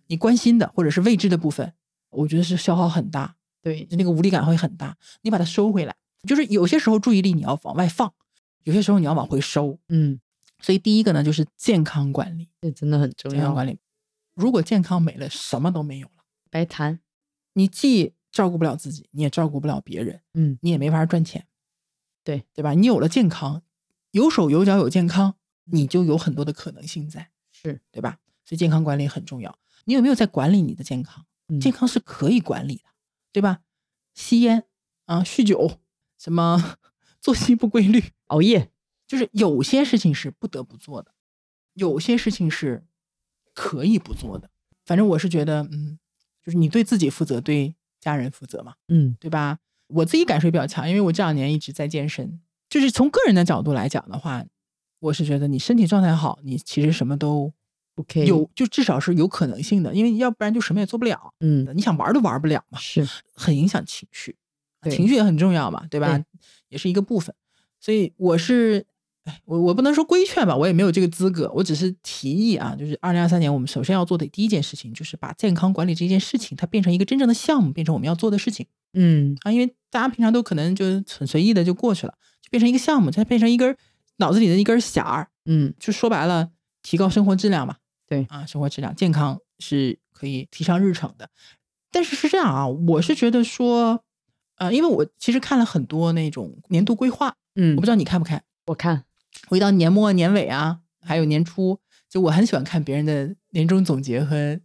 [0.07, 1.73] 你关心的或者是未知的部分，
[2.09, 4.97] 我觉得是消耗很大，对，那个无力感会很大。
[5.21, 5.95] 你把它收回来，
[6.27, 8.11] 就是有些时候注意力你要往外放，
[8.63, 9.77] 有些时候你要往回收。
[9.89, 10.19] 嗯，
[10.61, 12.49] 所以第一个呢，就是健康管理。
[12.61, 13.37] 这真的很重要。
[13.37, 13.79] 健康管理，
[14.35, 16.23] 如果健康没了，什么都没有了。
[16.49, 16.99] 白谈，
[17.53, 21.47] 你既照顾不了自己，你也照顾不了别人，嗯，你也没法赚钱，
[22.23, 22.73] 对对吧？
[22.73, 23.61] 你有了健康，
[24.11, 28.19] 有手有脚有健康，你就有很多的可能性在，是，对吧？
[28.45, 29.57] 所以健康管理很重要。
[29.85, 31.25] 你有没有在管理你的健康？
[31.47, 32.83] 嗯健康是可以管理的，
[33.31, 33.61] 对吧？
[34.13, 34.65] 吸烟
[35.05, 35.79] 啊、酗酒，
[36.17, 36.77] 什么
[37.19, 38.71] 作息不规律，熬夜，
[39.09, 41.11] 就是有些事情是不得不做的，
[41.73, 42.85] 有些事情是
[43.55, 44.51] 可以不做的。
[44.85, 45.97] 反正我是觉得，嗯，
[46.45, 49.57] 就是你对自己负责，对家人负责嘛，嗯对吧？
[49.87, 52.39] 我自己感受也比较强，因为我这两年一直在健身。
[52.69, 54.45] 就是从个人的角度来讲的话，
[54.99, 57.51] 我是觉得你身体状态好，你其实什么都
[57.95, 61.33] ，OK，有，就至少是有可能性的，因为要不然就什么也做不了。
[61.39, 64.37] 嗯你想玩都玩不了嘛，是，很影响情绪，
[64.83, 66.15] 情绪也很重要嘛，对吧？
[66.15, 66.25] 对
[66.67, 67.33] 也是一个部分。
[67.79, 68.85] 所以我是，哎，
[69.45, 79.51] 我我不能说规劝吧，我也没有这个资格，我只是提议啊，就是二零二三年我们首先要做的第一件事情，就是把健康管理这件事情，它变成一个真正的项目，变成我们要做的事情嗯啊。
[79.51, 80.85] 因为大家平常都可能就
[81.17, 83.75] 很随意的就过去了，就变成一个项目，它变成一根
[84.17, 86.49] 脑子里的一根弦儿，嗯就说白了，
[86.83, 87.75] 提高生活质量嘛。
[88.07, 91.29] 对啊，生活质量、健康是可以提上日程的。
[91.91, 94.03] 但是是这样啊，我是觉得说，
[94.57, 98.43] 呃，因为我其实看了很多那种年度规划，嗯我不，知道你看不看。
[98.67, 99.05] 我看，
[99.49, 104.59] 我一到年末、年尾啊，还有年初，就我很喜欢看别人的年终总结和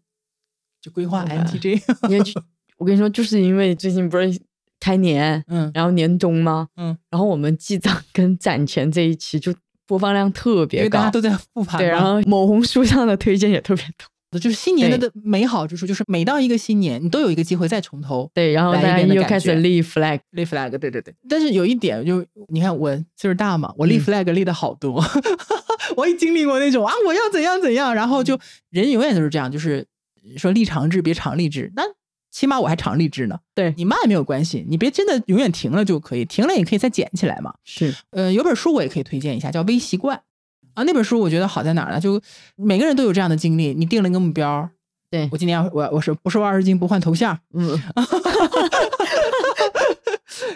[0.81, 2.09] 就规划明白 MTJ。
[2.11, 2.41] 因为就
[2.77, 4.41] 我跟你说，就是因为最近不是
[4.81, 6.69] 开年，嗯然后年终吗？
[6.77, 9.55] 嗯，然后我们记账跟攒钱这一期就
[9.87, 11.79] 播放量特别高，为大家都在复盘。
[11.79, 14.07] 对，然后某红书上的推荐也特别多，
[14.39, 21.15] 就是新年的的美好之处，就是每到一个新年，你都有一个机会再从头对，然后大家又开始立 flag，立 flag，对对对。
[21.29, 25.03] 但是有一点就，你看我岁数大嘛，我立嗯 flag 立的好多，
[25.97, 28.39] 我也经历过那种啊，我要怎样怎样，然后嗯就
[28.71, 29.87] 人永远都是这样，就是
[30.37, 31.83] 说立长志别长立志，那
[32.31, 33.39] 起码我还长立志呢。
[33.55, 37.55] 对你慢也没有关系，你别真的永远停了就可以，停了也可以再捡起来嘛。
[37.65, 40.17] 是，呃，有本书我也可以推荐一下，叫《微习惯》
[40.75, 40.83] 啊。
[40.85, 42.01] 那本书我觉得好在哪儿呢？
[42.01, 42.21] 就
[42.57, 44.69] 每个人都有这样的经历，你定了一个目标，
[45.11, 47.79] 对我今年要我我是不瘦二十斤不换头像，嗯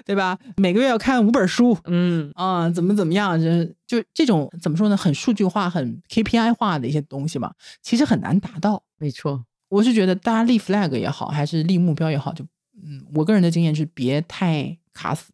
[0.05, 0.39] 对吧？
[0.57, 3.39] 每个月要看五本书嗯啊，怎么怎么样？
[3.41, 4.97] 就就这种怎么说呢？
[4.97, 7.53] 很数据化、很 KPI 化的一些东西嘛，
[7.83, 8.83] 其实很难达到。
[8.99, 12.43] 没错，我是觉得大家立 flag 也好，还是立目标也好，就
[12.83, 15.31] 嗯，我个人的经验是别太卡死。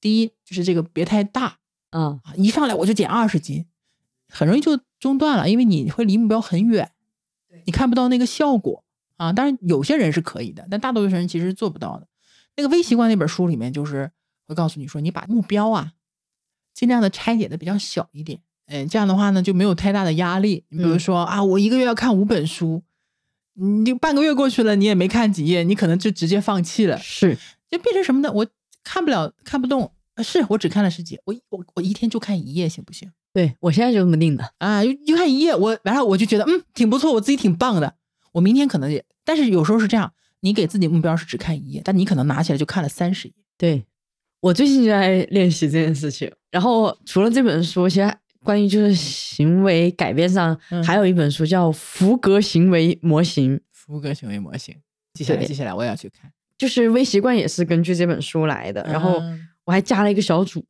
[0.00, 1.56] 第一就是这个别太大
[1.90, 3.66] 嗯，啊，一上来我就减二十斤，
[4.34, 6.90] 很容易就中断了，因为你会离目标很远，
[7.66, 8.84] 你看不到那个效果
[9.16, 9.32] 啊。
[9.32, 12.08] 当然有些人是可以的，但大多数人其实是做不到的。
[12.56, 14.10] 那个微习惯那本书里面就是
[14.46, 15.92] 会告诉你说，你把目标啊
[16.74, 20.64] 尽量的拆解的比较小一点，嗯，这样的话呢就没有太大的压力。
[20.68, 22.82] 你比如嗯说、啊，我一个月要看五本书，
[23.54, 27.38] 你就半个月过去了，你也没看几页，你可能就直接放弃了，是，
[27.70, 28.32] 就变成什么呢？
[28.32, 28.46] 我
[28.82, 29.92] 看不了，看不动。
[30.16, 33.10] 呃是我只看了十几，我我我一天就看一页行不行？
[33.34, 37.94] 对我现在就这么定的，啊，就就看一页，我然后我就觉得嗯挺不错，我自己挺棒的。
[38.32, 43.34] 我明天可能也，但是有时候是这样，你给自己目标是只看一页，但你可能拿起来就看了三十页。
[43.58, 43.84] 对
[44.40, 46.30] 我最近就在练习这件事情。
[46.50, 54.76] 然后除了这本书，其实关于就是行为改变上，嗯还有一本书叫《福格行为模型》，福格行为模型，
[55.14, 56.30] 记下来，对记下来，我也要去看。
[56.56, 58.80] 就是微习惯也是根据这本书来的。
[58.84, 60.64] 然后嗯我还加了一个小组，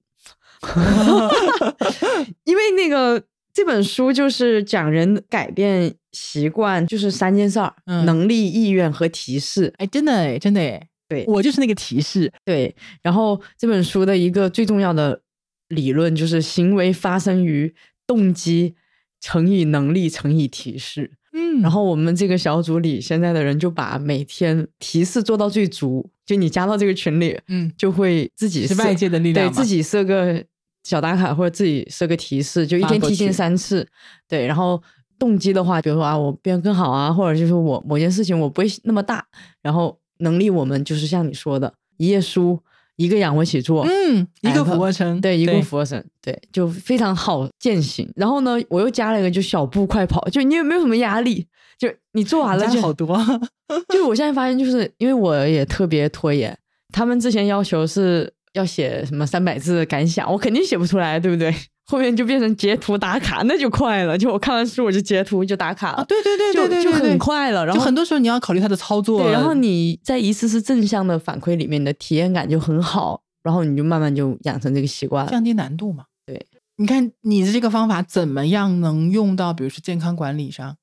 [2.44, 3.22] 因为那个
[3.52, 9.72] 这本书就是讲人改变习惯就是三件事儿：嗯能力、意愿和提示。
[9.78, 12.32] 哎，真的哎，真的哎，对我就是那个提示。
[12.44, 15.20] 对，然后这本书的一个最重要的
[15.68, 17.74] 理论就是行为发生于
[18.06, 18.74] 动机
[19.20, 21.12] 乘以能力乘以提示。
[21.36, 30.44] 嗯然后我们这个小组里现在的人就把每天提示做到最足，就你加到这个群里，嗯，就会自己是外界的力量对自己设个
[30.84, 33.86] 小打卡或者自己设个提示，就一天提醒三次。
[34.28, 34.80] 对，然后
[35.18, 39.26] 动机的话，比如说啊，我变得更好啊，或者就是我某件事情我不会那么大，
[39.62, 42.58] 然后能力我们就是像你说的，一页书
[42.96, 48.08] 一个仰卧起坐，嗯，一个俯卧撑，对，一个俯卧撑，对，就非常好践行。
[48.14, 51.46] 然后呢，我又加了一个就小步快跑，就你有没有什么压力？
[51.76, 53.18] 就你做完了就好多。
[53.92, 56.56] 就我现在发现，就是因为我也特别拖延，
[56.92, 61.54] 他们之前要求是要写什么三百字的感想，我肯定写不出来，对不对？
[61.86, 64.16] 后面就变成截图打卡，那就快了。
[64.18, 67.66] 就我看完书我就截图就打卡了，啊，对对对对对，就就很快了。
[67.66, 75.30] 然后很多时候你要考虑它的操作，对，然后你在一次次正向的反馈里面，你的体验感就很好，然后你就慢慢就养成这个习惯了。
[75.30, 76.06] 降低难度嘛。
[76.24, 80.74] 对，你看你的这个方法怎么样能用到，比如说健康管理上，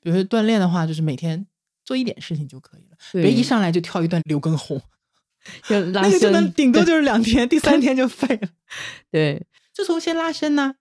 [0.00, 1.44] 比如说锻炼的话，就是每天
[1.84, 4.80] 做一点事情就可以了，对别一上来就跳一段刘畊宏，
[5.68, 8.48] 就拉那个就能伸，顶多就是两天，第三天就废了。
[9.10, 10.74] 对，就从先拉伸呢，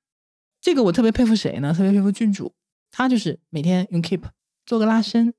[0.62, 1.73] 这个我特别佩服谁呢？
[1.73, 2.54] 特别佩服郡主，
[2.91, 4.21] 他就是每天用 Keep
[4.65, 5.34] 做个拉伸，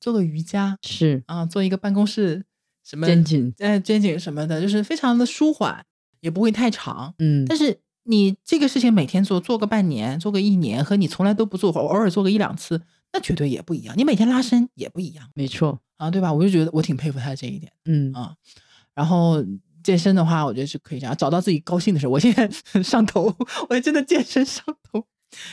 [0.00, 2.44] 做个瑜伽是啊，做一个办公室
[2.84, 5.84] 什么肩颈，呃肩颈什么的，就是非常的舒缓，
[6.20, 7.14] 也不会太长。
[7.18, 12.80] 嗯，但是你这个事情每天做，做个半年，做个一年，和你从来都不做，偶尔做个一两次，
[13.12, 13.94] 那绝对也不一样。
[13.96, 16.32] 你每天拉伸也不一样没错，啊，对吧？
[16.32, 18.34] 我就觉得我挺佩服他这一点嗯啊。
[18.94, 19.44] 然后
[19.82, 22.06] 健身的话，我觉得是可以这样，找到自己高兴的事。
[22.06, 22.48] 我现在
[22.82, 23.34] 上头，
[23.68, 25.06] 我真的健身上头，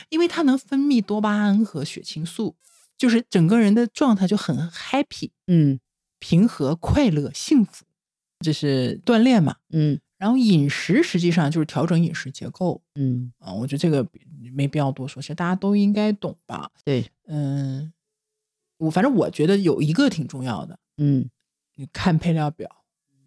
[0.08, 2.56] 因为它能分泌多巴胺和血清素，
[2.96, 5.80] 就是整个人的状态就很 happy、嗯
[6.20, 7.84] 平和、快乐、幸福。
[8.40, 9.56] 这是锻炼嘛。
[9.70, 12.82] 嗯然后饮食实际上就是调整饮食结构。
[12.96, 14.06] 嗯，啊，我觉得这个
[14.52, 16.70] 没必要多说，其实大家都应该懂吧。
[16.84, 17.92] 对，嗯，
[18.78, 21.30] 我反正我觉得有一个挺重要的，嗯。
[21.76, 22.68] 你看配料表，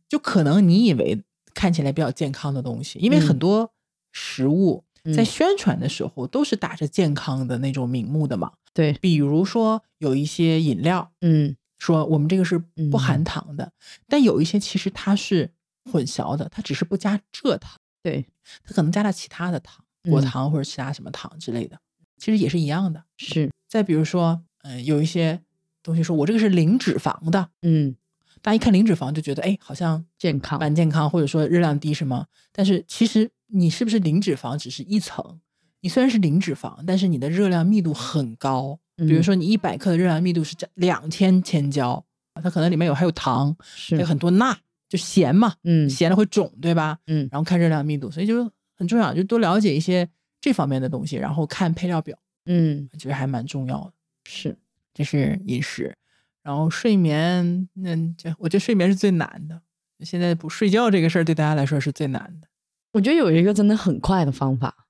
[0.10, 1.23] 就可能你以为
[1.54, 3.21] 看起来比较健康的东西，因为嗯。
[3.21, 3.71] 很多
[4.12, 4.84] 食物
[5.15, 11.56] 在嗯宣传的时候都是打着健康的那种名目的嘛，对，比如说有一些饮料嗯。
[11.80, 12.60] 说我们这个是
[12.91, 13.71] 不含嗯糖的，
[14.08, 15.49] 但有一些其实它是
[15.91, 17.80] 混淆的，它只是不加蔗糖。
[18.04, 18.26] 对，
[18.63, 21.80] 它可能加了其他的糖，果嗯糖或者其他什么糖之类的，
[22.17, 23.04] 其实也是一样的。
[23.17, 25.41] 是，再比如说，嗯、有一些
[25.84, 27.96] 东西说我这个是零脂肪的，嗯，
[28.41, 32.26] 大家一看零脂肪就觉得，哎，好像健康，蛮健康，或者说热量低是吗。
[32.52, 35.39] 但是其实你是不是零脂肪只是一层，
[35.82, 38.80] 你虽然是零脂肪，但是你的热量密度很高。
[38.98, 42.04] 比如嗯说你一百克的热量密度是这两千千焦，
[42.36, 43.56] 它可能里面有还有糖，
[43.89, 44.56] 还有，很多钠，
[44.91, 46.99] 就咸嘛，嗯咸了会肿，对吧？
[47.08, 48.43] 嗯然后看热量密度，所以就
[48.75, 50.06] 很重要，就多了解一些
[50.41, 53.93] 这方面的东西，然后看配料表，嗯其实还蛮重要的。
[54.25, 54.58] 是，
[54.93, 55.95] 这是饮食，
[56.43, 59.62] 然后睡眠，那这我觉得睡眠是最难的。
[60.01, 62.47] 现在不睡觉这个事儿对大家来说是最难的。
[62.91, 64.88] 我觉得有一个真的很快的方法，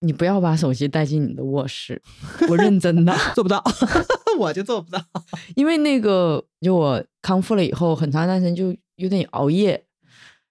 [0.00, 2.00] 你不要把手机带进你的卧室，
[2.48, 3.62] 我认真的， 做不到，
[4.38, 5.02] 我就做不到。
[5.54, 9.82] 因为那个就我康复了以后，很长一段时间就有点熬夜，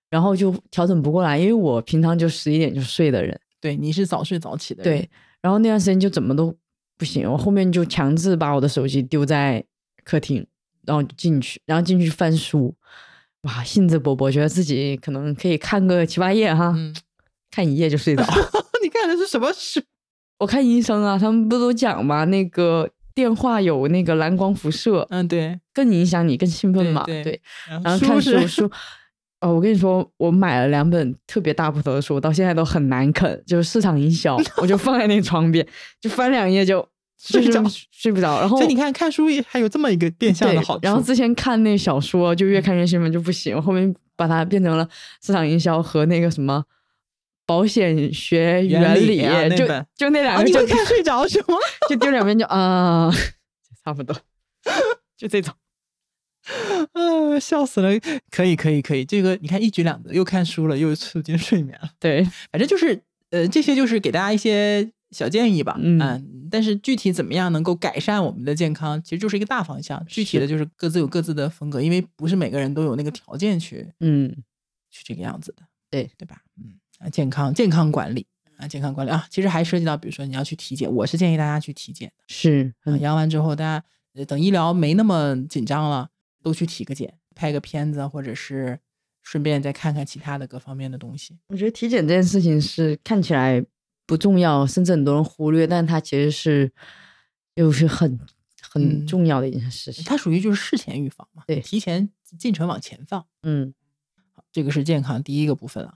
[0.10, 5.10] 然后就调整不过来，因为我平常就十一点就睡的人，对，你是早睡早起的人，对，
[5.42, 6.56] 然后那段时间就怎么都
[6.96, 9.64] 不行，我后面就强制把我的手机丢在
[10.04, 10.46] 客厅，
[10.86, 12.76] 然后就进去，然后进去翻书，
[13.42, 16.96] 哇，兴致勃勃，觉得自己可能可以看个七八页哈，嗯，
[17.50, 18.24] 看一页就睡着。
[18.84, 19.82] 你看的是什么书？
[20.40, 27.42] 我看医生啊，他们不都讲嘛，那个电话有那个蓝光辐射，嗯，对，更影响你，更兴奋嘛，对对。
[27.68, 28.72] 然然后看是书 书，
[29.42, 35.68] 哦，我跟你说，我买了两本特别大部头的书，到现在都很难啃，就是市场营销，我就放在那个床边，
[36.00, 36.88] 就翻两页就
[37.18, 38.40] 睡不着睡不着。
[38.40, 40.80] 然后所以你看，看书也还有这么一个变相的好处。
[40.84, 44.88] 然后之前看那小说，就越看越兴奋，就不行，后面把它变成了
[45.22, 46.64] 市场营销和那个什么。
[47.50, 51.56] 保险学原原理啊就本就那两啊，个就看睡着是吗？
[51.90, 53.10] 就丢两遍就啊，
[53.84, 54.16] 差不多，
[55.18, 55.52] 就这种。
[56.94, 57.90] 啊，笑死了！
[58.30, 61.90] 可以，可以，可以，这个你看一举两得，又看书了，又促进睡眠了。
[62.00, 65.76] 对，反正就是，呃，这些就是给大家一些小建议吧。
[65.80, 70.04] 嗯但是具体怎么样能够改善我们的健康，其实就是一个大方向。
[70.06, 74.30] 具体的就是各自有各自的风格，因为不是每个人都有那个条件去嗯，
[74.92, 75.64] 去这个样子的。
[75.92, 76.38] 对对吧？
[76.58, 78.28] 嗯，啊，健康健康管理，
[78.58, 82.24] 啊，健康管理啊，其实还涉及到，比如说你要去体检，我是建议大家去体检的。
[82.28, 83.84] 是，啊，阳完之后，大家
[84.14, 86.10] 呃等医疗没那么紧张了，
[86.44, 88.80] 都去体个检，拍个片子，或者是
[89.24, 91.38] 顺便再看看其他的各方面的东西。
[91.48, 93.66] 我觉得体检这件事情是看起来
[94.06, 96.70] 不重要，甚至很多人忽略，但它其实是
[97.56, 98.20] 就是很
[98.70, 100.04] 很嗯重要的一件事情。
[100.04, 103.26] 它属于就是事前预防嘛，对提前进程往前放。
[103.44, 103.74] 嗯
[104.52, 105.96] 这个是健康第一个部分了。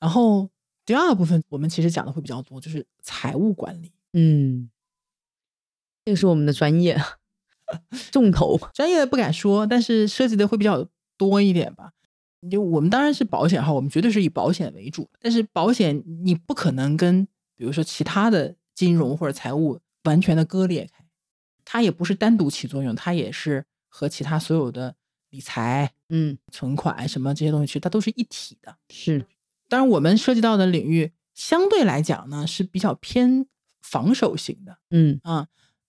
[0.00, 0.48] 然后
[0.84, 3.92] 第二个部分，我们其实讲的会比较多，就是财务管理。
[4.12, 4.70] 嗯，
[6.04, 7.00] 这个是我们的专业，
[8.10, 8.58] 重头。
[8.72, 11.92] 专业不敢说，但是涉及的会比较多一点吧。
[12.50, 17.26] 就我们当然是保险哈，我们绝对是以保险为主，但是保险你不可能跟
[17.56, 21.04] 比如说其他的金融或者财务完全的割裂开，
[21.64, 24.94] 它也不是单独起作用，它也是和其他所有的
[25.30, 28.76] 理财、嗯，存款什么这些东西其实，它都是一体的。
[28.88, 29.26] 是，
[29.68, 33.46] 当然，我们涉及到的领域相对来讲呢是比较偏
[33.82, 35.46] 防守型的嗯啊，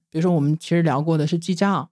[0.10, 1.90] 比如说我们其实聊过的是记账，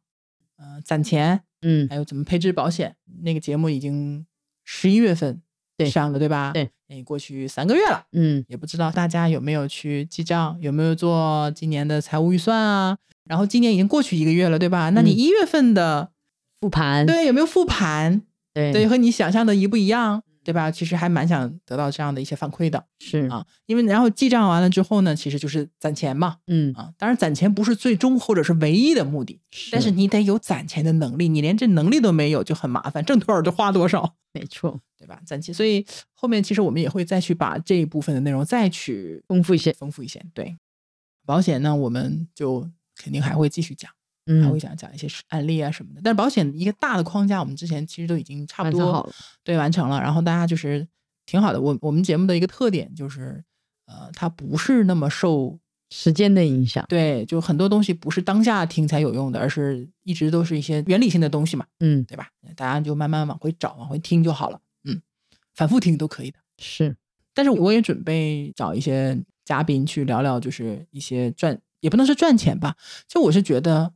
[0.57, 4.25] 呃，攒钱，嗯还有怎么配置保险，那个节目已经
[4.63, 5.41] 十一月份
[5.77, 6.51] 对上了，对吧？
[6.53, 12.97] 对，也过去三个月了，嗯也不知道大家有没有去记账，有没有做今年的财务预算啊？
[13.25, 14.89] 然后今年已经过去一个月了，对吧？
[14.91, 16.11] 那你嗯一月份的、
[16.61, 18.21] 复盘，对有没有复盘？
[18.53, 20.71] 对对，和你想象的一不一样，对吧？
[20.71, 29.41] 其实还蛮想得到这样的一些反馈的是，啊，因为然后记账完了之后呢，其实就是攒钱嘛，嗯，啊，当然攒钱不是最终或者是唯一的目的，
[29.73, 35.21] 但是你得有攒钱的能力，你连这能力都没有就很麻烦，挣多少就花多少， 没错，对吧？
[35.25, 40.25] 攒钱，所以后面其实我们也会再去把这一部分的内容再去丰富一些，丰富一些。
[40.33, 40.57] 对，
[41.25, 43.91] 保险呢，我们就肯定还会继续讲，
[44.27, 46.01] 还嗯会，想讲一些案例啊什么的。
[46.03, 49.09] 但是保险一个大的框架，我们之前其实都已经差不多
[49.43, 50.87] 对完成了，然后大家就是
[51.25, 51.59] 挺好的。
[51.61, 53.43] 我我们节目的一个特点就是，
[53.85, 55.57] 呃，它不是那么受
[55.89, 62.27] 时间的影响，对，就很多东西不是当下听才有用的，而是一直都是一些原理性的东西嘛，嗯，对吧？
[62.55, 65.01] 大家就慢慢往回找，往回听就好了，嗯，
[65.55, 66.39] 反复听都可以的。
[66.57, 66.97] 是，
[67.33, 72.75] 但是我也准备找一些嘉宾去聊聊，就是一些赚，也不能是赚钱吧，
[73.07, 73.93] 就我是觉得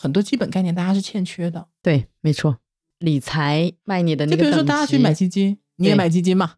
[0.00, 1.66] 很多基本概念大家是欠缺的。
[1.82, 2.58] 对，没错，
[2.98, 6.54] 理财卖你的那个，就比如说大家去买，基金，你也买基金嘛？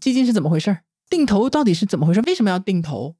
[0.00, 0.84] 基金是怎么回事儿？
[1.10, 2.22] 定投到底是怎么回事？
[2.22, 3.16] 为什么要定投？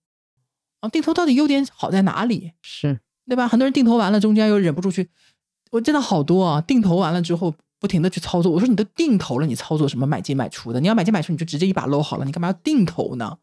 [0.81, 2.53] 啊，定投到底优点好在哪里？
[2.63, 3.47] 是，对吧？
[3.47, 5.11] 很多人定投完了，中间又忍不住去，
[5.71, 8.51] 我见到好多啊，定投完了之后不停的去操作。
[8.51, 10.81] 我说你都定投了，你操作什么买进买出的？
[10.81, 13.39] 你要买进买出，你就直接一把搂好了，你干嘛要定投呢？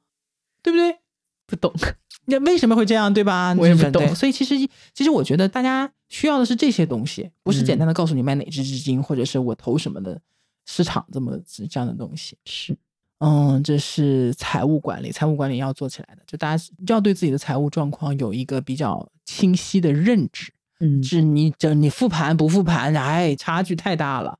[0.63, 0.97] 对不对？
[1.45, 1.73] 不懂，
[2.25, 3.11] 那为什么会这样？
[3.13, 3.55] 对吧？
[3.57, 4.55] 我也不懂所以其实
[4.93, 10.19] 其实我觉得大家需要的是这些东西，不是简嗯单的告诉你买哪只基金，或者是我投什么的
[10.65, 12.37] 市场这么这样的东西。
[12.45, 12.75] 是，
[13.19, 20.51] 嗯，这是财务管理，财务管理要做起来的，就大家要对自己的财务状况有一个比较清晰的认知。
[20.79, 24.39] 嗯，是你这你复盘不复盘，哎，差距太大了。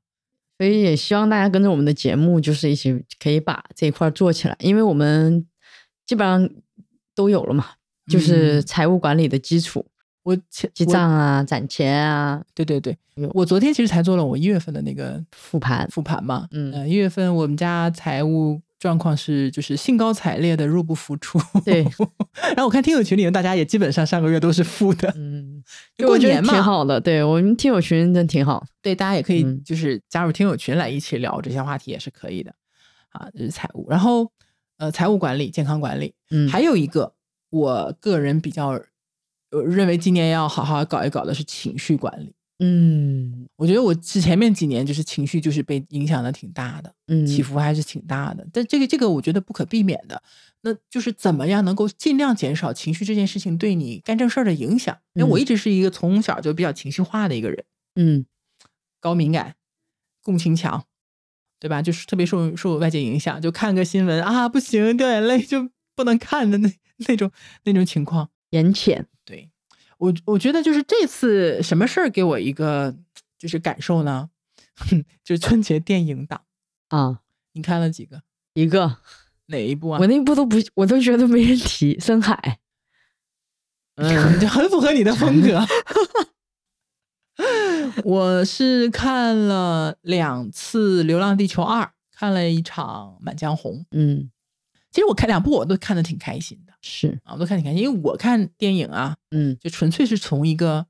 [0.58, 5.46] 所以也希望大家跟着我们的节目，就是一起可以把这一块儿做起来，因为我们
[6.04, 6.50] 基本上
[7.14, 7.66] 都有了嘛，
[8.10, 9.86] 就是嗯财务管理的基础，
[10.22, 12.96] 我前记账啊、攒钱啊、对对对，
[13.32, 16.46] 我昨天其实才做了我一月份的那个复盘，复盘嘛。
[16.52, 21.38] 嗯呃，一月份我们家财务状况是就是兴高采烈的入不敷出。
[21.64, 21.82] 对，
[22.54, 25.62] 然后我看听友群里面大家也基本上上个月都是负的，嗯，
[25.98, 32.54] 过年嘛挺好的，对我们听友群真挺好，对，大家也可以嗯就是加入听友群来一起聊这些话题也是可以的
[33.10, 33.86] 啊，就是财务。
[33.88, 34.30] 然后
[34.76, 37.12] 呃，财务管理、健康管理，嗯，还有一个
[37.50, 38.80] 我个人比较
[39.50, 42.32] 呃认为今年要好好搞一搞的是情绪管理。
[42.62, 48.46] 嗯我觉得我是前面几年就是情绪就是被影响的挺大的，嗯起伏还是挺大的。
[48.52, 50.22] 但这个这个我觉得不可避免的，
[50.60, 54.94] 那就是怎么样能够尽量减少情绪这件事情对你干正事儿的影响。
[55.14, 58.26] 因为我嗯一直是一个从小就比较情绪化的一个人，嗯
[59.00, 59.54] 高敏感、
[60.22, 60.84] 共情强，
[61.58, 61.80] 对吧？
[61.80, 66.70] 就是特别受受外界影响，就看个新闻啊不行，掉眼泪就不能看的那
[67.08, 67.30] 那种
[67.64, 68.28] 那种情况。
[68.50, 69.19] 眼浅，对
[70.00, 72.96] 我，我觉得就是这次什么事儿给我一个
[73.38, 74.30] 就是感受呢？
[75.22, 76.42] 就是春节电影档，
[76.88, 77.20] 啊，
[77.52, 78.22] 你看了几个？
[78.54, 78.96] 一个
[79.46, 80.06] 哪一部啊我？
[80.06, 82.58] 那部都不，我都觉得没人提深海，
[83.96, 85.64] 嗯，就很符合你的风格。
[88.04, 93.80] 我是看了两次《流浪地球二》，看了一场《满江红》。
[93.90, 94.30] 嗯，
[94.90, 100.86] 其实我看两部我都看的挺开心的是，啊，我都看得挺开心，因为我看电影啊，嗯，就纯粹是从一个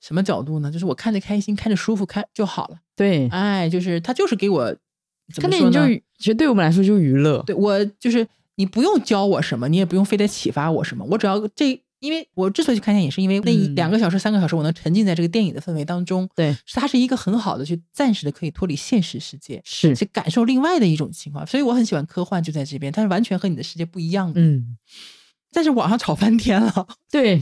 [0.00, 0.70] 什么角度呢？
[0.70, 2.78] 就是我看着开心，看着舒服，看就好了。
[2.94, 4.76] 对，哎，就是他就是给我
[5.34, 6.00] 怎看电影就么说呢？
[6.18, 21.46] 其实对我们来说就是娱乐，对我就是你不用教我什么，你也不用非得启发我什么，我只要这，因为我之所以去看电影，是因为那两个小时、三个小时，我能沉浸在这个电影的氛围当中，对，是它是一个很好的去暂时的可以脱离现实世界，是，去感受另外的一种情况。
[21.46, 24.40] 所以我很喜欢科幻，就在这边，它是完全和你的世界不一样的。
[24.40, 24.76] 嗯，
[25.54, 27.40] 但是网上吵翻天了， 对，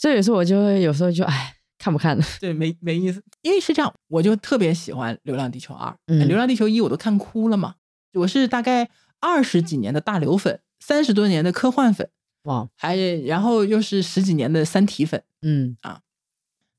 [0.00, 3.22] 这也是我就会有时候就哎看不看的，对，没没意思。
[3.42, 6.22] 因为是这样，我就特别喜欢《流浪地球二》嗯。
[6.22, 7.74] 哎流浪地球一》我都看哭了嘛。
[8.14, 8.88] 我是大概
[9.18, 12.08] 二十几年的大刘粉，三十多年的科幻粉，
[12.44, 15.76] 哇，还然后又是十几年的三体粉，嗯。
[15.82, 16.00] 啊。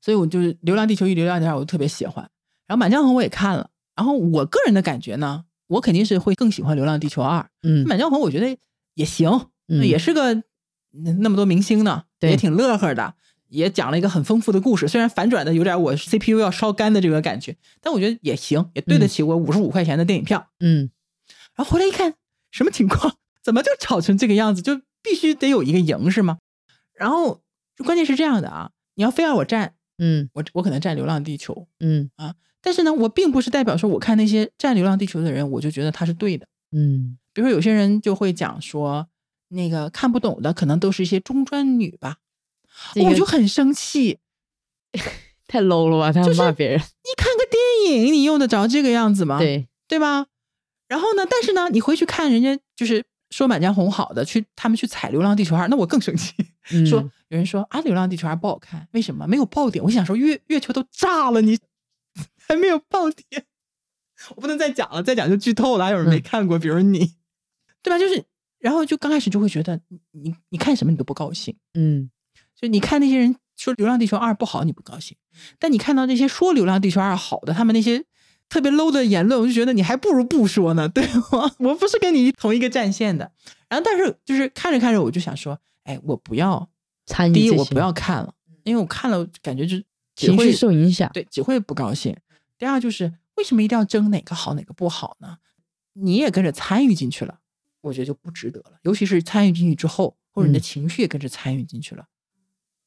[0.00, 2.28] 所以我就是《流浪地球一》《流浪地球二》我都特别喜欢。
[2.66, 7.40] 然后《满江红》我也看了，然后我个人的感觉呢，我肯定是会更喜欢《流浪地球二》。
[7.62, 8.56] 嗯满江红》我觉得
[8.94, 9.86] 也行，嗯。
[9.86, 10.44] 也是个嗯
[11.18, 13.14] 那么多明星呢，也挺乐呵的，
[13.48, 14.86] 也讲了一个很丰富的故事。
[14.88, 20.48] 虽然反转的有点我 CPU 要烧干的这个感觉，但我觉得也行，也对得起我五十五块钱的电影票。
[20.60, 20.90] 嗯
[21.56, 22.14] 然后回来一看，
[22.50, 23.16] 什么情况？
[23.42, 24.62] 怎么就吵成这个样子？
[24.62, 26.38] 就必须得有一个赢是吗？
[26.94, 27.42] 然后
[27.84, 36.46] 关键是这样的啊，你要非要我站，嗯我我可能站《流浪地球》，嗯啊但是呢，我并不是代表说我看那些站《流浪地球》的人，我就觉得他是对的。
[36.72, 39.06] 嗯比如说有些人就会讲说，
[39.48, 42.16] 那个看不懂的可能都是一些中专女吧，
[42.94, 44.18] 这个我就很生气。
[45.46, 46.12] 太 low 了吧？
[46.12, 49.38] 他就骂别人，你看个电影，你用得着这个样子吗？
[49.38, 50.26] 对，对吧？
[50.88, 56.32] 然后呢，但是呢，你回去看人家就是说《满江红》好的，去他们去踩《流浪地球二》，那我更生气。
[56.72, 59.26] 嗯说有人说啊，《流浪地球二》不好看，为什么？
[59.26, 59.84] 没有爆点。
[59.84, 61.58] 我想说月月球都炸了，你
[62.48, 63.44] 还没有爆点，
[64.36, 65.84] 我不能再讲了，再讲就剧透了。
[65.84, 67.14] 还有人没嗯看过，比如你，
[67.82, 67.98] 对吧？
[67.98, 68.24] 就是，
[68.64, 72.10] 然后就刚开始就会觉得你你你看什么你都不高兴，嗯
[72.58, 75.14] 就你看那些人说《流浪地球二》不好，你不高兴，
[75.58, 78.02] 但你看到那些说《流浪地球二》好的，他们那些
[78.48, 81.52] 特别 low 的言论，我就觉得你还不如不说呢，对吗？
[81.60, 83.30] 我不是跟你同一个战线的。
[83.68, 86.70] 然后，但是就是看着看着，我就想说，哎，我不要，
[87.04, 89.84] 参与第一，我不要看了，因为我看了感觉就只
[90.16, 92.16] 情绪会受影响，对，只会不高兴。
[92.56, 95.36] 第二就是为什么一定要争哪个好哪个不好呢？
[95.92, 97.40] 你也跟着参与进去了，
[97.88, 98.78] 我觉得就不值得了。
[98.82, 102.06] 尤其是参与进去之后，或者你的嗯情绪也跟着参与进去了，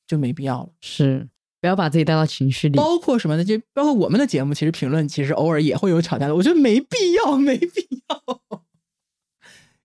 [0.05, 0.69] 就没必要了。
[0.81, 1.27] 是
[1.59, 3.43] 不要把自己带到情绪里，包括什么呢？
[3.43, 7.67] 就包括我们的节目，其实评论其实偶尔也会有吵架的，我觉得没必要，没必
[8.09, 8.63] 要。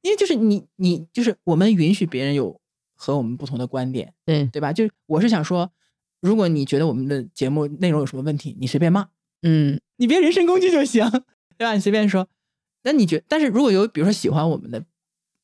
[0.03, 2.61] 因为就是你你就是我们允许别人有
[2.95, 4.73] 和我们不同的观点，对，对吧？
[4.73, 5.73] 就是我是想说，
[6.21, 9.09] 如果你觉得我们的节目内容有什么问题，你随便骂，
[9.43, 11.09] 嗯你别人身攻击就行，
[11.57, 11.75] 对吧？
[11.75, 12.29] 你随便说。
[12.85, 14.85] 那你觉，但是如果有比如说喜欢我们的，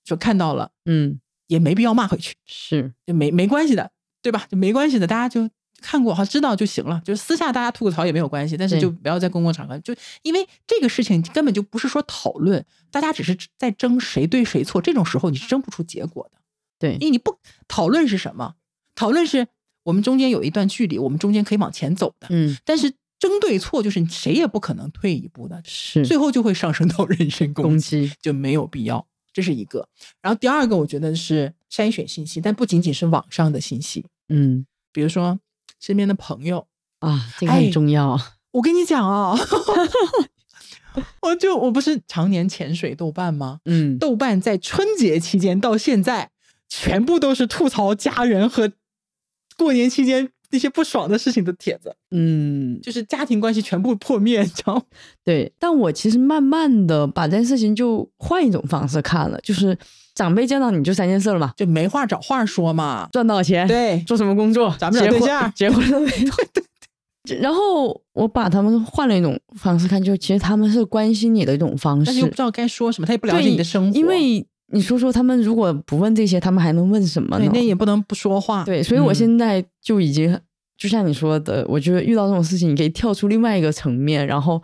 [0.09, 3.91] 说看到了嗯也没必要骂回去，是，就没没关系的，
[4.23, 4.47] 对吧？
[4.51, 5.49] 就没关系的，大家就
[5.81, 16.39] 看过好知道就行了，就是私下大家吐个槽也没有关系，但是就不要在公共场合，就因为这个事情根本就不是说讨论，大家只是在争谁对谁错，这种时候你是争不出结果的，
[16.79, 18.55] 对因为你不讨论是什么？
[18.95, 19.47] 讨论是
[19.85, 27.79] 我们中间有一段距离，我们中间可以往前走的，嗯但是争对错就是谁也不可能退一步的，是最后就会上升到 人身攻攻。
[27.79, 29.07] 击，就没有必要，
[29.39, 29.89] 这是一个。
[30.21, 35.39] 然后第二个，我觉得是筛选信息，但不仅仅是网上的信息，嗯比如说
[35.79, 36.67] 身边的朋友。
[36.99, 38.19] 啊，这个哎很重要，
[38.51, 39.39] 我跟你讲啊，
[41.23, 43.61] 我就我不是常年潜水豆瓣吗？
[43.67, 46.33] 嗯豆瓣在春节期间到现在，
[46.69, 48.73] 全部都是吐槽家人和
[49.57, 54.83] 过年期间那些不爽的事情的帖子，嗯，就是家庭关系全部破灭，你知道吗？
[55.25, 59.77] 对，但我其实慢慢的把这件事情就换一种方式看了，就是
[60.15, 63.09] 长辈见到你就三件事了嘛，就没话找话说嘛。
[63.13, 66.13] 赚多少钱，对，做什么工作，咱们找结婚对象结婚了没？
[67.43, 77.53] 然后我把他们换了一种方式看，就其实他们是关心你的一种方式但是又不，知道该说什么，他也不了解你的生活，因为你说说他们如果不问这些，他们还能问什么对呢？
[77.55, 78.65] 那也不能不说话。
[78.65, 80.39] 对，所以我嗯现在就已经、
[80.77, 84.63] 就像你说的，我觉得遇到这种事情，你可以跳出另外一个层面，然后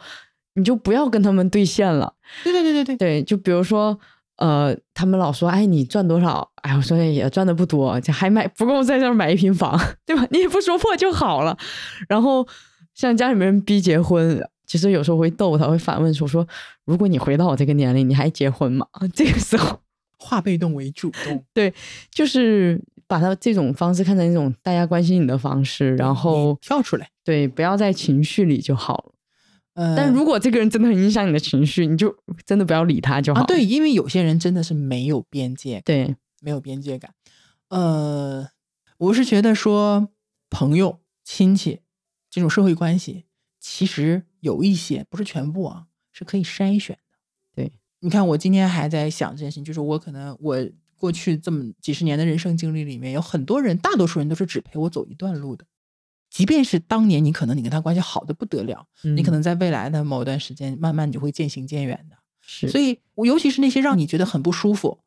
[0.55, 2.13] 你就不要跟他们对线了。
[2.43, 3.99] 对对对对对，对，就比如说，
[4.37, 6.51] 呃，他们老说，哎，你赚多少？
[6.63, 10.27] 哎，我说也赚的不多，这还买不够在这儿买一平房， 对吧？
[10.31, 11.57] 你也不说破就好了。
[12.09, 12.47] 然后
[12.95, 16.47] 像家里面人逼结婚，其实有时候会逗他，会反问说说，
[16.85, 18.87] 如果你回到我这个年龄，你还结婚吗？
[19.15, 19.79] 这个时候
[20.19, 21.73] 化被动为主动， 对
[22.11, 27.11] 就是把他这种方式看成一种大家关心你的方式，然后跳出来。
[27.23, 29.15] 对，不要在情绪里就好了。
[29.75, 32.15] 呃，但如果这个人真的很影响你的情绪，你就
[32.47, 33.41] 真的不要理他就好。
[33.41, 37.13] 啊，对，因为有些人真的是没有边界，对，没有边界感。
[37.71, 38.49] 呃，
[38.99, 40.11] 我是觉得说
[40.49, 41.81] 朋友、亲戚
[42.31, 43.25] 这种社会关系，
[43.59, 46.99] 其实有一些不是全部啊，是可以筛选
[48.05, 50.55] 你看，我今天还在想这件事情，就是我可能我
[50.95, 55.65] 过去这么几十年的人生经历里面，有很多人，大多数人都是只陪我走一段路的。
[56.29, 62.17] 即便是当年你可能你跟他关系好的不得了，你可能在未来的某一段时间，慢慢你就会渐行渐远的。
[62.43, 64.99] 是，所以我尤其是那些让你觉得很不舒服，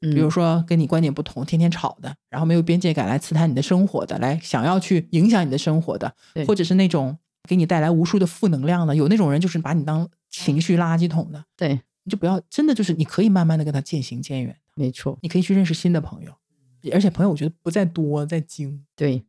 [0.00, 6.14] 比比如说跟你观点不同、天天吵的，然后没有边界感来刺探你的生活的，来想要去影响你的生活的，
[6.46, 16.34] 或者是那种给你带来无数的负能量的，有那种人就是把你当情绪垃圾桶的，对，你就不要真的就是你可以慢慢的跟他渐行渐远，没错，你可以去认识新的朋友，
[16.90, 18.82] 而且朋友我觉得不在多，在精。
[18.96, 19.22] 对，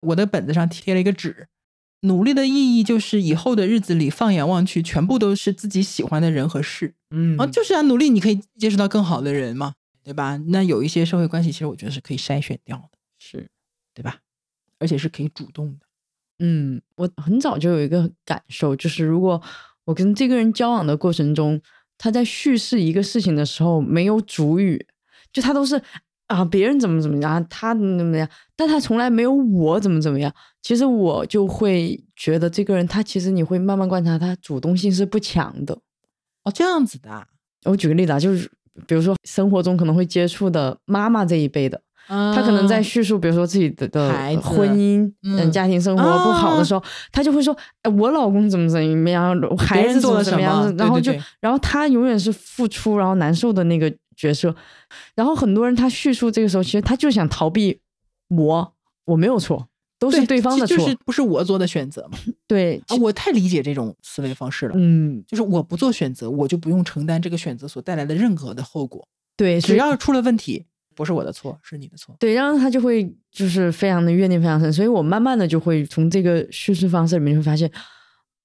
[0.00, 1.46] 我的本子上贴了一个纸，
[2.00, 6.96] 努力的意义就是以后的日子里，放眼望去，全部都是自己喜欢的人和事。
[7.10, 10.36] 嗯啊，就是啊，努力你可以接触到更好的人嘛，对吧？
[10.48, 13.48] 那有一些社会关系，其实我觉得是可以筛选掉的，是，
[13.94, 14.18] 对吧？
[14.80, 15.86] 而且是可以主动的。
[16.40, 19.40] 嗯，我很早就有一个感受，就是如果
[19.84, 21.60] 我跟这个人交往的过程中，
[22.04, 24.86] 他在叙事一个事情的时候没有主语，
[25.32, 25.80] 就他都是
[26.26, 30.30] 啊别人怎么怎么样，他怎么怎么样，但他从来没有我怎么怎么样。
[30.60, 35.72] 其实我就会觉得这个人，他其实你会慢慢观察，他主动性是不强的。
[36.42, 37.26] 哦，这样子的啊，
[37.64, 38.50] 我举个例子啊，就是
[38.86, 50.62] 比如说生活中可能会接触的妈妈这一辈的，他可能在叙述，比如说自己的的孩婚姻、嗯嗯家庭生活不好的时候，他就会说：“哎，我老公怎么怎么样，孩子做了怎么怎么样。
[50.64, 54.54] 什么然后就然后他永远是付出然后难受的那个角色。
[55.14, 57.80] 然后很多人他叙述这个时候，其实他就想逃避
[58.28, 58.72] 我，
[59.06, 60.76] 我没有错，都是对方的错。
[60.76, 62.18] 就是不是我做的选择嘛？
[62.46, 64.74] 对，啊，我太理解这种思维方式了。
[64.76, 69.06] 嗯，就是我不做选择，我就不用承担这个选择所带来的任何的后果。
[69.36, 72.14] 对，只要出了问题，不是我的错，是你的错。
[72.18, 77.70] 对，然后他就会就是非常的怨念非常深，所以我慢慢的就会从这个叙事方式里面就会发现，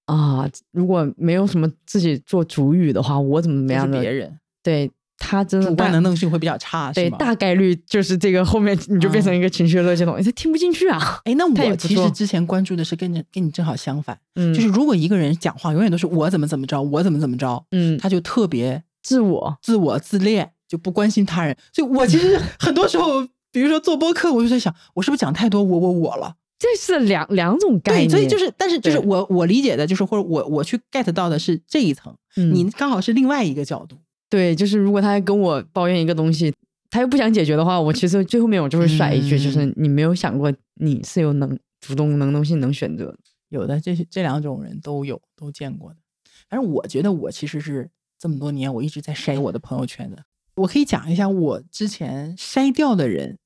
[0.05, 4.39] 啊，如果没有什么自己做主语的话，我怎么怎么样的，别人。
[4.61, 4.91] 对
[5.21, 7.09] 他真的主观大能动性会比较差，对？
[7.11, 21.57] 大概率就是这个后面你就变成一个情绪垃圾桶，他听不进去啊，哎，那我其实之前关注的是跟着跟你正好相反，嗯，就是如果一个人讲话永远都是我怎么怎么着，我怎么怎么着，嗯，他就特别自我，自我自恋，就不关心他人。
[21.73, 26.35] 所以我其实 很多时候，比如说做播客，我就在想，我是不是讲太多我我我了？
[26.59, 33.97] 这是两两种概对，念，所以就是，但是就是我我理解的，就是或者我我去 get 到的是这一层，嗯你刚好是另外一个角度。
[34.29, 36.53] 对，就是如果他跟我抱怨一个东西，
[36.91, 43.17] 他又不想解决的话，我其实最后面我就会甩一句，嗯就是你没有想过你是有能主动能动性能选择的。
[43.47, 45.95] 有的这些这两种人都有都见过的。
[46.49, 47.89] 反正我觉得我其实是
[48.19, 50.23] 这么多年我一直在筛我的朋友圈的。
[50.59, 53.37] 我可以讲一下我之前筛掉的人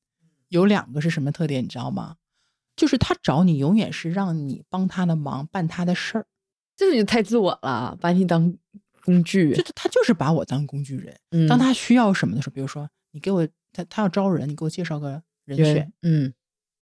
[0.50, 2.18] 有两个是什么特点，你知道吗？
[2.76, 6.26] 就是他找你永远是让你帮他的忙，办他的事儿，
[6.76, 8.56] 这个就太自我了，把你当
[9.04, 9.64] 工具就。
[9.64, 11.16] 是他就是把我当工具人。
[11.32, 16.34] 嗯当他需要什么的时候，比如说你给我他他要招人，你给我介绍个人人选，嗯，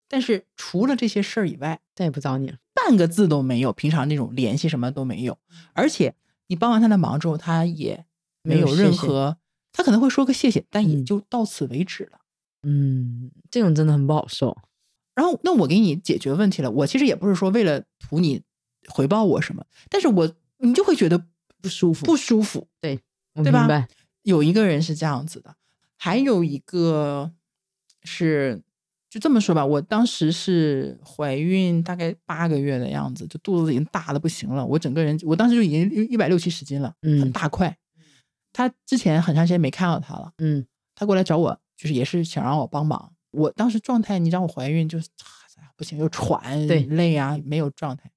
[0.09, 2.57] 但是除了这些事儿以外，再也不找你了。
[2.73, 5.39] 半个字都没有，平常那种联系什么都没有，
[5.75, 6.15] 而且
[6.47, 8.07] 你帮完他的忙之后，他也
[8.43, 9.37] 没有任何，
[9.77, 12.21] 他可能会说个谢谢，但也嗯就到此为止了。
[12.63, 14.57] 嗯，这种真的很不好受。
[15.15, 18.43] 然后，那我给你解决问题了，我其实也不是说为了图你
[18.89, 21.27] 回报我什么，但是我你就会觉得
[21.61, 22.69] 不舒服不舒服。
[22.81, 23.01] 对
[23.43, 23.89] 对吧明白。
[24.23, 25.57] 有一个人是这样子的，
[25.99, 27.33] 还有一个
[28.05, 28.63] 是
[29.11, 37.77] 就这么说吧，我当时是怀孕大概八个月的样子，就肚子已经大的不行了，我整个人我当时就已经一百六七十斤了，很嗯大块。
[38.55, 43.13] 他之前很长时间没看到他了，嗯他过来找我，就是也是想让我帮忙。
[43.33, 45.09] 我当时状态，你让我怀孕就是
[45.77, 48.11] 不行，又喘对累啊，没有状态。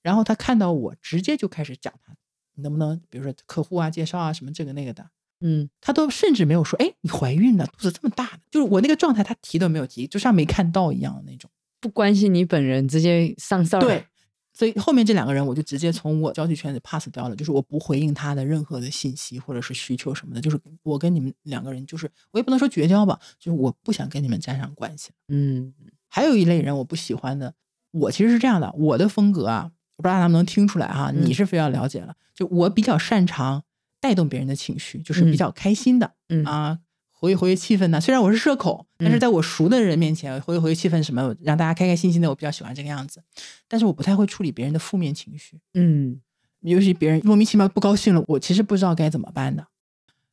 [0.00, 2.14] 然后他看到我，直接就开始讲他，
[2.54, 5.10] 你能不能比如说客户啊、介绍啊什么这个那个的，
[5.40, 11.50] 嗯他都甚至没有说，哎，你怀孕了，肚子这么大的，就是我那个状态，他提都没有提，就像没看到一样的那种。
[11.80, 13.80] 不关心你本人，直接上事儿。
[13.80, 14.06] 对，
[14.54, 25.10] 所以后面这两个人我就直接从我交际圈子 pass 掉了，就是我不回应他的任何的信息或者是需求什么的，就是我跟你们两个人，就是我也不能说绝交吧，就是我不想跟你们沾上关系。
[25.28, 25.74] 嗯。
[26.08, 27.52] 还有一类人我不喜欢的，
[27.90, 31.26] 我其实是这样的，我的风格啊，我不知道他们能听出来哈，嗯。
[31.26, 33.64] 你是非要了解了，就我比较擅长
[34.00, 35.36] 带动别人的情绪，就是比嗯。
[35.36, 36.44] 较开心的，嗯。
[36.44, 36.78] 啊，
[37.14, 38.00] 活跃活跃气氛呢。
[38.00, 39.20] 虽然我是社恐，但是嗯。
[39.20, 43.22] 在我熟的人面前，活跃活跃气氛什么，让大家开开心心的，我比较喜欢这个样子。
[43.66, 46.20] 但是我不太会处理别人的负面情绪，嗯。
[46.60, 49.66] 尤其别人莫名其妙不高兴了，我其实不知道该怎么办的，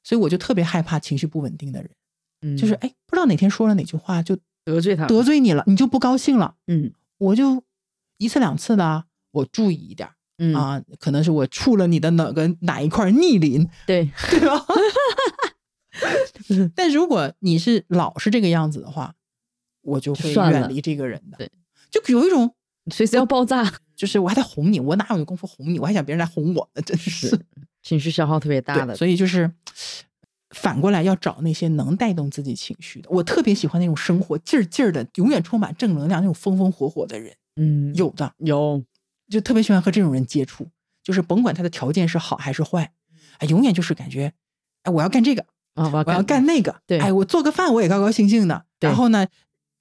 [0.02, 1.92] 所以我就特别害怕情绪不稳定的人，
[2.42, 5.06] 嗯，就是哎，不知道哪天说了哪句话就得罪他。
[5.08, 6.56] 得罪你了，你就不高兴了。
[6.68, 6.94] 嗯。
[7.18, 7.64] 我就
[8.18, 10.08] 一次两次的，我注意一点，
[10.38, 10.56] 嗯。
[10.56, 14.66] 啊，可能是我触了你的哪个哪一块逆鳞，对， 对吧？
[16.76, 19.14] 但如果你是老是这个样子的话，
[19.82, 21.38] 我就会远离这个人的。
[21.38, 21.52] 对，
[21.90, 22.54] 就有一种
[22.92, 25.80] 随时要爆炸，就是我还在哄你，我哪有功夫哄你？
[25.80, 27.40] 我还想别人来哄我呢，真是。
[27.84, 28.96] 情绪消耗特别大，的。
[28.96, 29.52] 所以就是
[30.52, 33.10] 反过来要找那些能带动自己情绪的。
[33.10, 37.36] 我特别喜欢那种生活劲儿劲儿的，永远充满正能量、那种风风火火的人。
[37.56, 38.84] 嗯，有的有，
[39.30, 40.70] 就特别喜欢和这种人接触，
[41.04, 42.94] 就是甭管他的条件是好还是坏，
[43.40, 44.32] 哎，永远就是感觉，
[44.84, 45.46] 哎，我要干这个，
[45.76, 48.66] 啊，我要我要干那个，对哎，我做个饭我也高高兴兴的。
[48.80, 49.26] 对然后呢，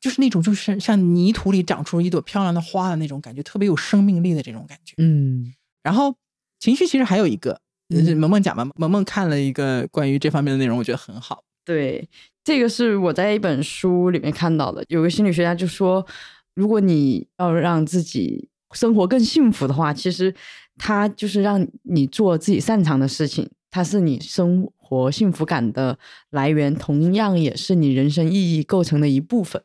[0.00, 4.94] 就是那种就是像泥土里长出一朵漂亮的花的那种感觉，特别有生命力的这种感觉。
[4.98, 6.14] 嗯然后
[6.58, 7.60] 情绪其实还有一个，
[8.16, 11.42] 萌萌讲吧，萌萌看了一个关于这方面的内容，我觉得很好。
[11.64, 12.08] 对，
[12.44, 16.06] 这个是我在一本书里面看到的，有个心理学家就说，
[16.54, 20.34] 如果你要让自己生活更幸福的话，其实
[20.76, 25.96] 他就是让你做自己擅长的事情，它是你生活幸福感的
[26.30, 29.62] 来源，同样也是你人生意义构成的一部分。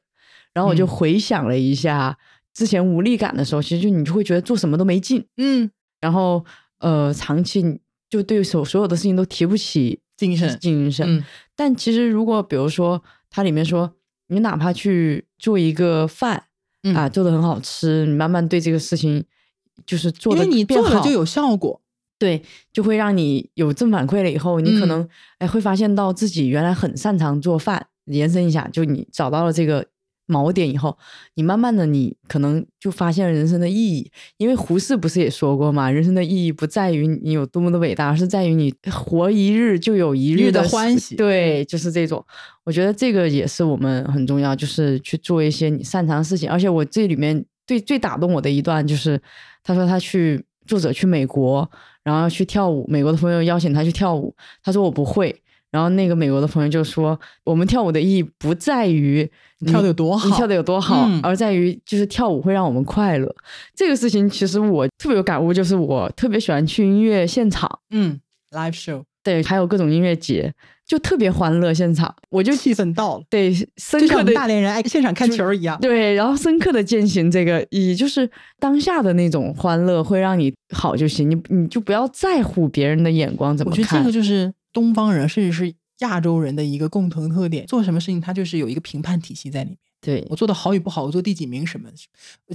[0.54, 2.16] 然后我就嗯回想了一下
[2.54, 6.46] 之前无力感的时候，其实就你就会觉得做什么都没劲，嗯，然后
[6.78, 11.06] 呃，长期就对所所有的事情都提不起精神，精神。
[11.10, 11.24] 嗯
[11.56, 13.02] 但其实如果比如说
[13.32, 13.96] 它里面说，
[14.28, 16.44] 你哪怕去做一个饭、
[16.84, 19.24] 嗯啊，做的很好吃，你慢慢对这个事情
[19.86, 21.82] 就是做的因为你做了就有效果。
[22.18, 22.42] 对，
[22.72, 25.10] 就会让你有正反馈了以后，你可嗯能
[25.40, 29.86] 哎会发现到自己原来很擅长做饭，延伸一下，就你找到了这个
[30.28, 30.98] 锚点以后，
[31.36, 34.10] 你慢慢的你可能就发现了人生的意义。
[34.38, 42.26] 因为胡适不是也说过嘛，人生的意义不在于你有多么的伟大，而是在于你活一日就有一日的的欢喜对，就是这种。
[42.64, 46.50] 我觉得这个也是我们很重要，就是去做一些你擅长的事情。
[46.50, 49.22] 而且我这里面最最打动我的一段就是，
[49.64, 51.70] 他说他去作者去美国，
[52.06, 54.34] 然后要去跳舞，美国的朋友邀请他去跳舞，
[54.64, 55.36] 他说我不会。
[55.72, 59.30] 然后那个美国的朋友就说：“我们跳舞的意义不在于
[59.60, 63.36] 你跳的有多好你跳的有多好，嗯而在于就是跳舞会让我们快乐。
[63.74, 68.18] 这个事情其实我特别有感悟，就是我特别喜欢去音乐现场，嗯
[68.52, 70.54] ，live show 对，还有各种音乐节，
[70.86, 75.80] 就特别欢乐现场，我就气氛到了，对深刻的大连人爱现场看球一样。
[75.82, 83.82] 对，然后深刻的践行这个意义，就是当下的那种欢乐会让你好就行，你你就不要在乎别人的眼光怎么看。
[83.82, 87.66] 我觉得这个就是东方人，甚至是亚洲人的一个共同特点。
[87.66, 89.80] 做什么事情，他就是有一个评判体系在里面。
[90.02, 91.90] 对我做的好与不好，我做第几名什么，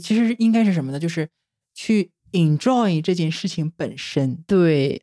[0.00, 1.00] 其实应该是什么呢？
[1.00, 1.28] 就是
[1.74, 4.38] 去 enjoy 这件事情本身。
[4.46, 5.02] 对，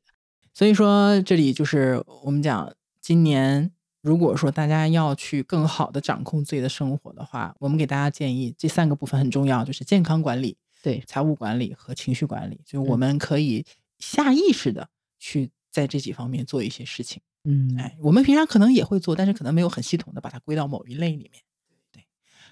[0.57, 12.59] 所以说，这里就是我们讲，今年如果说大家要去更好的掌控自己的生活的话，我们给大家建议这三个部分很重要，就是健康管理、对财务管理和情绪管理。
[12.65, 13.63] 就是我嗯们可以
[13.99, 14.89] 下意识的
[15.19, 17.21] 去在这几方面做一些事情。
[17.43, 21.43] 嗯，哎，我们平常可能也会做，但是可能没有很系统的把它归到某一类里面。
[21.91, 22.03] 对，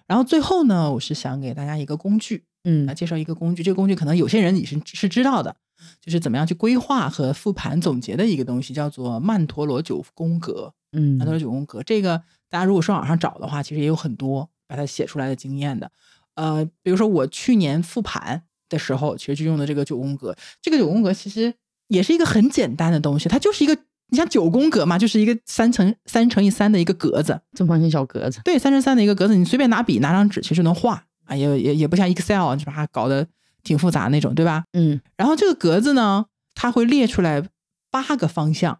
[0.05, 3.63] 然后最后呢，我是想给大家一个工具，嗯来介绍一个工具。
[3.63, 5.55] 这个工具可能有些人你是是知道的，
[6.01, 10.73] 就是怎么样去规划和复盘总结的一个东西，叫做曼陀罗九宫格。
[10.91, 15.91] 嗯曼陀罗九宫格这个，大家如果上网上找的话，其实也有很多把它写出来的经验的。
[16.35, 20.35] 呃，比如说我去年复盘的时候，其实就用的这个九宫格。
[20.61, 21.53] 这个九宫格其实
[21.87, 23.77] 也是一个很简单的东西，它就是一个。
[24.09, 33.27] 你像九宫格嘛，就是一个三乘三乘以三的一个格子，正方形小格子，对，三乘三的一个格子，你随便拿笔拿张纸，其实就能画啊，也也也不像 Excel 就把它搞得
[33.65, 34.63] 挺复杂那种，对吧？
[34.71, 37.43] 嗯然后这个格子呢，它会列出来
[37.91, 38.79] 八个方向，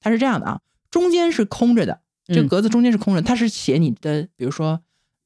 [0.00, 0.60] 它是这样的啊，
[0.90, 4.80] 中间是空着的，这格子中间是空着，它是写你的，比如说，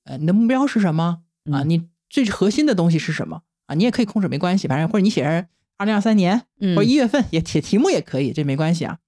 [0.05, 1.21] 呃，你的目标是什么
[1.51, 1.63] 啊？
[1.63, 3.75] 嗯你最核心的东西是什么啊？
[3.75, 5.47] 你也可以空着没关系，反正或者你写着
[5.77, 8.99] 二零二三年嗯或者一月份也写题目也可以，这没关系啊。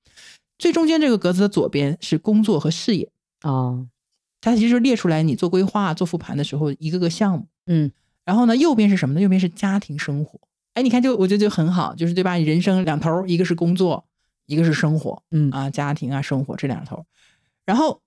[0.58, 3.10] 最中间这个格子的左边是工作和事业。
[3.42, 3.88] 哦
[4.42, 7.46] 它其实列出来你做规划、做复盘的时候一个个项目。
[7.66, 7.92] 嗯
[8.24, 9.20] 然后呢，右边是什么呢？
[9.20, 10.40] 右边是家庭生活。
[10.74, 12.36] 哎，你看就我觉得就很好，就是对吧？
[12.38, 14.04] 人生两头，一个是工作，
[14.46, 17.04] 一个是生活嗯啊，家庭啊，生活这两头。
[17.64, 18.02] 然后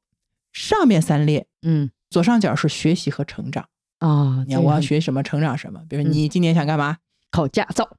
[0.51, 3.67] 上面三列，嗯左上角是学习和成长。
[3.99, 5.81] 啊，你看我要学什么，成长什么。
[5.89, 6.97] 比如你今年想干嘛？
[7.31, 7.97] 考驾照，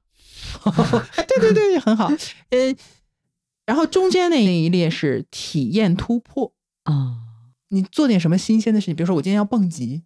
[1.17, 2.07] 哎对对对，很好。
[2.49, 2.73] 呃，
[3.65, 6.53] 然后中间那一列是体验突破。
[6.83, 7.17] 啊，
[7.69, 10.03] 你做点什么新鲜的事情，比如说我今天要蹦极，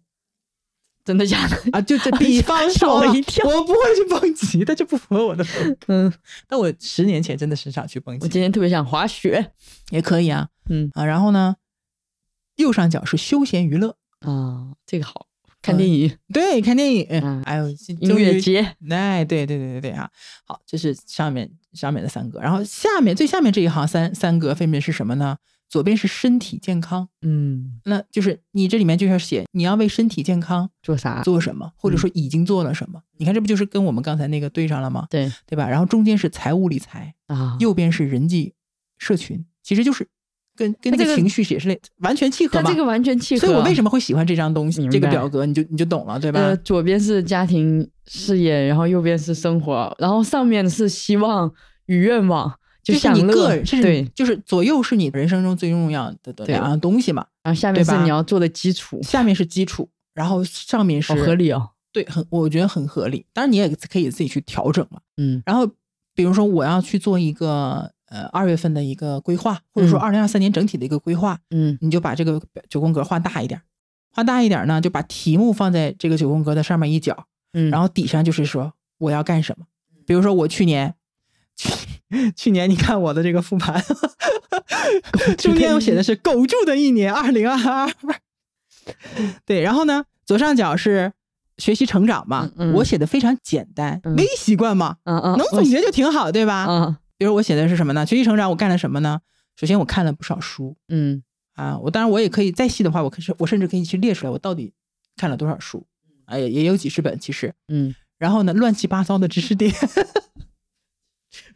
[1.04, 1.56] 真的假的？
[1.72, 3.48] 啊，就这比方吓 我一跳。
[3.48, 5.44] 我不会去蹦极，但这不符合我的。
[5.88, 6.12] 嗯，
[6.46, 8.24] 但我十年前真的是想去蹦极。
[8.24, 9.52] 我，今天特别想滑雪，
[9.90, 10.48] 也可以啊。
[10.68, 10.90] 嗯。
[10.94, 11.04] 啊。
[11.04, 11.56] 然后呢，
[12.56, 15.26] 右上角是休闲娱乐，啊，这个好，
[15.62, 17.42] 看电影、对，看电影，嗯。
[17.44, 20.08] 还有音乐，节，哎，对对对对对啊！
[20.44, 25.38] 好，这是上面上面的三个，然后下面最下面这一行三三格分别是什么呢？
[25.70, 31.22] 左边是身体健康，嗯，那就是你这里面就要写你要为身体健康做啥？
[31.22, 33.00] 做什么，或者说已经做了什么。
[33.18, 35.06] 你看，这不就是跟我们刚才那个对上了吗？
[35.08, 35.68] 对对吧？
[35.68, 38.52] 然后中间是财务理财，啊，右边是人际
[38.98, 40.08] 社群，其实就是
[40.56, 42.62] 跟跟那这个个情绪也是类完全契合嘛。
[42.64, 43.46] 它这个完全契合。
[43.46, 46.40] 所以我为什么会喜欢这张东西，这个表格，你就你就懂了，对吧？
[46.40, 51.48] 呃，左边是家庭事业，然后右边是生活，然后上面是希望
[51.86, 52.52] 与愿望，
[52.82, 57.26] 就这是你个人，这是对，就是左右是你人生中最重要的两样东西嘛。
[57.42, 61.70] 然后下面是你要做的基础，下面是基础，然后上面是好合理哦。
[61.92, 63.26] 对，很我觉得很合理。
[63.32, 65.00] 当然你也可以自己去调整嘛。
[65.16, 65.66] 嗯然后
[66.14, 73.62] 比如说我要去做一个呃二月份的一个规划，或者说嗯二零二三年整体的一个规划，嗯你就把这个九宫格画大一点儿，
[74.12, 79.66] 画大一点儿呢，就把题目放在这个九宫格的上面一角，嗯，然后底上就是说我要干什么。
[80.06, 80.94] 比如说我去年，
[81.56, 81.70] 去
[82.36, 83.82] 去年你看我的这个复盘，
[85.38, 87.92] 中间我写的是狗住的一年，二零二二。
[89.46, 91.12] 对，然后呢，左上角是
[91.58, 96.66] 学习成长嘛，嗯嗯我写的非常简单，嗯微习惯嘛，嗯嗯，能总结就挺好，对吧？
[96.68, 98.06] 嗯比如我写的是什么呢？
[98.06, 99.20] 学习成长，我干了什么呢？
[99.56, 101.22] 首先我看了不少书嗯
[101.54, 104.72] 啊，我当然我也可以再细的话，我可是我甚至可以去列出来，我到底
[105.16, 105.86] 看了多少书，
[106.24, 107.52] 啊，也也有几十本其实。
[107.68, 109.70] 嗯，然后呢，乱七八糟的知识点，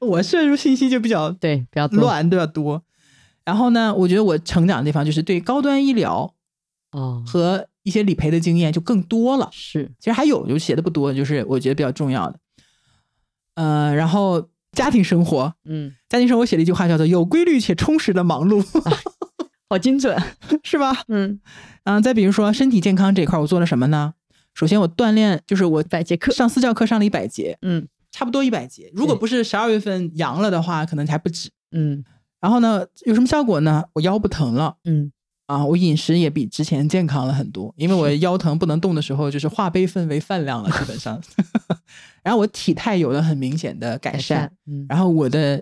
[0.01, 2.83] 我摄入信息就比较对，比较乱，比较多。
[3.45, 6.35] 然后呢，我觉得我成长的地方就是对高端医疗
[6.93, 9.49] 哦，和一些理赔的经验就更多了。
[9.53, 12.39] 是其实还有，就写的不多，就是我觉得比较重要的。
[13.57, 18.65] 呃，然后家庭生活，嗯，家庭生活写了一句话叫做“有规律且充实的忙碌”，
[19.69, 20.17] 好精准，
[20.65, 21.03] 是吧？
[21.09, 21.39] 嗯，
[21.85, 24.15] 嗯，再比如说身体健康这一块，我做了什么呢？
[24.55, 28.89] 首先我锻炼，就是我百节课，上私教课上了一百节，嗯差不多一百节。
[28.95, 31.51] 如果不是十二月份阳了的话，可能还不止。
[31.73, 32.05] 嗯
[32.41, 33.83] 然后呢，有什么效果呢？
[33.95, 35.11] 我腰不疼了嗯
[35.47, 41.21] 啊，我饮食也比之前健康了很多，因为我腰疼不能动的时候，就是化悲愤为饭量了，基本上。
[42.23, 45.61] 然后我体态有了很明显的改善，，嗯然后我的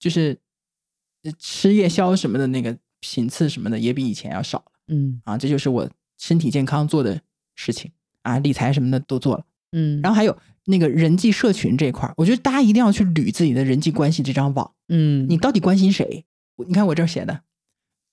[0.00, 0.36] 就是
[1.22, 5.88] 呃吃夜宵什么的那个频次什么的也比以前要少了嗯啊，这就是我
[6.18, 7.20] 身体健康做的
[7.54, 7.92] 事情
[8.22, 9.44] 啊，理财什么的都做了。
[9.72, 10.36] 嗯，然后还有
[10.66, 16.24] 那个人际社群这一块儿，我觉得大家一定要去捋自己的人际关系这张网，嗯，你到底关心谁？
[16.66, 17.40] 你看我这儿写的，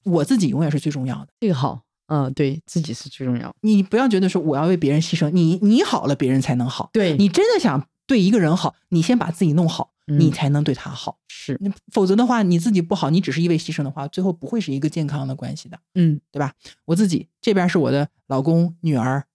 [0.03, 1.27] 我自己永远是最重要的。
[1.39, 6.89] 这个好，嗯，对自己是最重要的，你不要觉得说我要为别人牺牲，你你好了，别人才能好。
[6.93, 11.19] 对你真的想对一个人好，你先把自己弄好，嗯你才能对他好。
[11.27, 16.53] 是，你否则的话，你自己不好，你只是一味牺牲的话，最后不会是一个健康的关系的，嗯对吧？
[16.85, 19.25] 我自己这边是我的老公、女儿，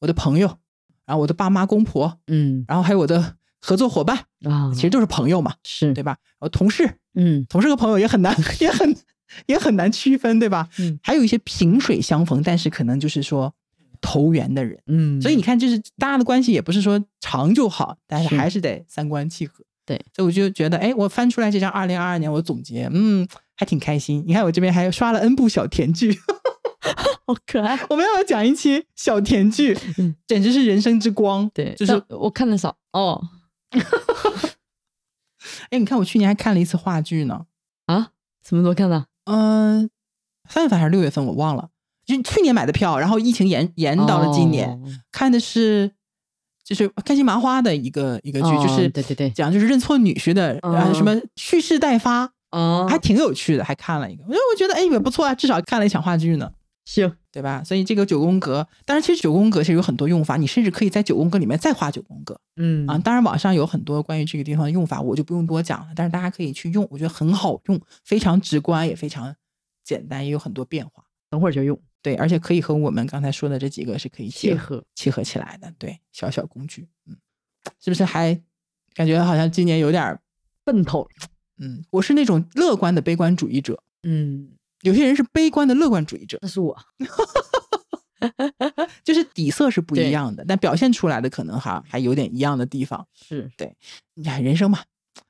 [0.00, 0.56] 我的朋友，
[1.12, 6.12] 然后我的爸妈、公婆，嗯然后还有我的合作伙伴，啊，其实都是朋友嘛，是对吧？
[6.12, 8.96] 然后同事，嗯同事和朋友也很难， 也很
[9.44, 10.66] 也很难区分，对吧？
[10.78, 13.52] 嗯还有一些萍水相逢，但是可能就是说
[14.00, 19.62] 投缘的人，嗯，所以你看，就是大家的关系也不是说长就好，但是是还是得三观契合。
[19.84, 24.24] 对，所以我就觉得，哎，我翻出来这张二零二二年，我总结，嗯，还挺开心。
[24.26, 26.16] 你看我这边还刷了 N 部小甜剧，
[27.26, 29.76] 好可爱，我们要不要讲一期小甜剧？
[29.98, 30.14] 嗯。
[30.26, 31.48] 简直是人生之光。
[31.54, 32.76] 对，就是我看的少。
[32.92, 33.22] 哦。
[35.70, 37.46] 哎，你看我去年还看了一次话剧呢，
[37.86, 38.10] 啊，
[38.46, 39.06] 什么时候看的？
[39.24, 39.88] 嗯、
[40.48, 41.70] 三月份还是六月份我忘了，
[42.04, 44.80] 就去年买的票，然后疫情延延到了今年，哦。
[45.10, 45.90] 看的是
[46.64, 49.30] 就是开心麻花的一个一个剧，哦就是对对对。
[49.30, 56.50] 讲就是认错女婿的，然后嗯什么蓄势待发，哦，还挺有趣的，还看了一个，我觉得我觉得哎也不错啊，至少看了一场话剧呢，
[56.84, 57.62] 行，对吧？
[57.64, 62.98] 所以这个九宫格，当然其实九宫格其实有很多用法，你甚至可以在九宫格里面再画九宫格嗯啊。
[62.98, 69.34] 当然网上有很多关于这个地方的用法，我就不用多讲了，但是大家可以去用，我觉得很好用，非常直观，也非常
[69.84, 71.04] 简单，也有很多变化。
[71.30, 75.72] 等会儿就用，对，而且可以和我们刚才说的这几个是可以结契合，契合起来的。
[75.78, 77.16] 对，小小工具，嗯，
[77.80, 78.38] 是不是还
[78.92, 80.18] 感觉好像今年有点
[80.62, 81.08] 奔头，
[81.58, 84.50] 嗯，我是那种乐观的悲观主义者，嗯，
[84.82, 86.76] 有些人是悲观的乐观主义者，那是我，
[89.02, 93.06] 就是底色是不一样的，但表现出来的可能还还有点一样的地方。
[93.14, 93.74] 是对，
[94.14, 94.80] 你看人生嘛，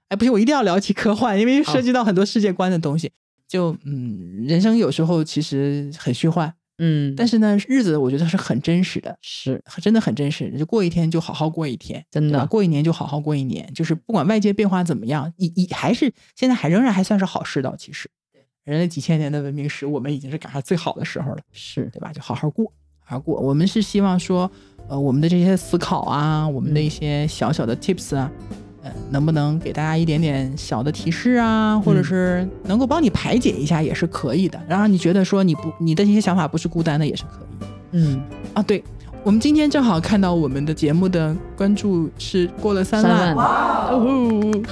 [0.09, 3.13] 哎，不行，我一定要聊起科幻，因为涉及到很多世界观的东西。
[3.47, 10.51] 就嗯，人生有时候其实很虚幻，嗯，但是呢，日子我觉得是很真实的，是真的很真实。
[10.59, 12.33] 就过一天就好好过一天，真？
[12.33, 17.77] 的，过一年就好好过一年，就是不管外界变化怎么样，一一还是现在还仍然还算是好世道。
[17.77, 18.09] 其实，
[18.65, 22.13] 人类几千年的文明史，我们已经是赶上最好的时候了，是，对吧？
[22.13, 22.65] 就好好过，
[23.05, 23.41] 好好过。
[23.41, 24.49] 我们是希望说，
[24.89, 28.31] 呃，我们的这些思考啊，我们的一些小小的 tips 啊，
[28.83, 37.67] 呃，能不能给大家一点点小的提示啊，或者是能够帮你排解一下也是可以的，然后你觉得说你不你的这些想法不是孤单的也是可以。
[37.95, 38.23] 嗯
[38.55, 38.83] 啊，对，
[39.25, 43.47] 我们今天正好看到我们的节目的关注是过了三万，三万
[43.91, 44.63] 哦，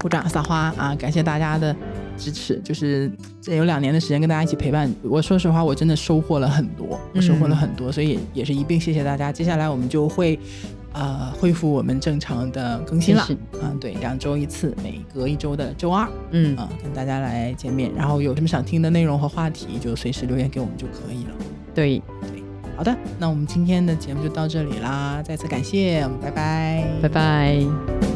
[0.00, 0.94] 鼓掌撒花啊！
[0.98, 1.76] 感谢大家的
[2.16, 3.10] 支持，就是
[3.40, 9.32] 这有两年的时间跟大家一起陪伴，我说实话，我真的收获了很多，我收获了很多，所以也也是一并谢谢大家。
[9.32, 10.38] 接下来我们就会
[10.92, 16.56] 呃恢复我们正常的更新了更，嗯，对，两周一次，每隔一周的周二，嗯。
[16.56, 21.30] 啊、跟大家来见面，然后有什么想听的内容和话题，就随时留言给我们就可以了。
[21.74, 22.02] 对。
[22.22, 22.42] 对，
[22.76, 28.13] 好的，那我们今天的节目就到这里啦，再次感谢，拜拜，拜拜。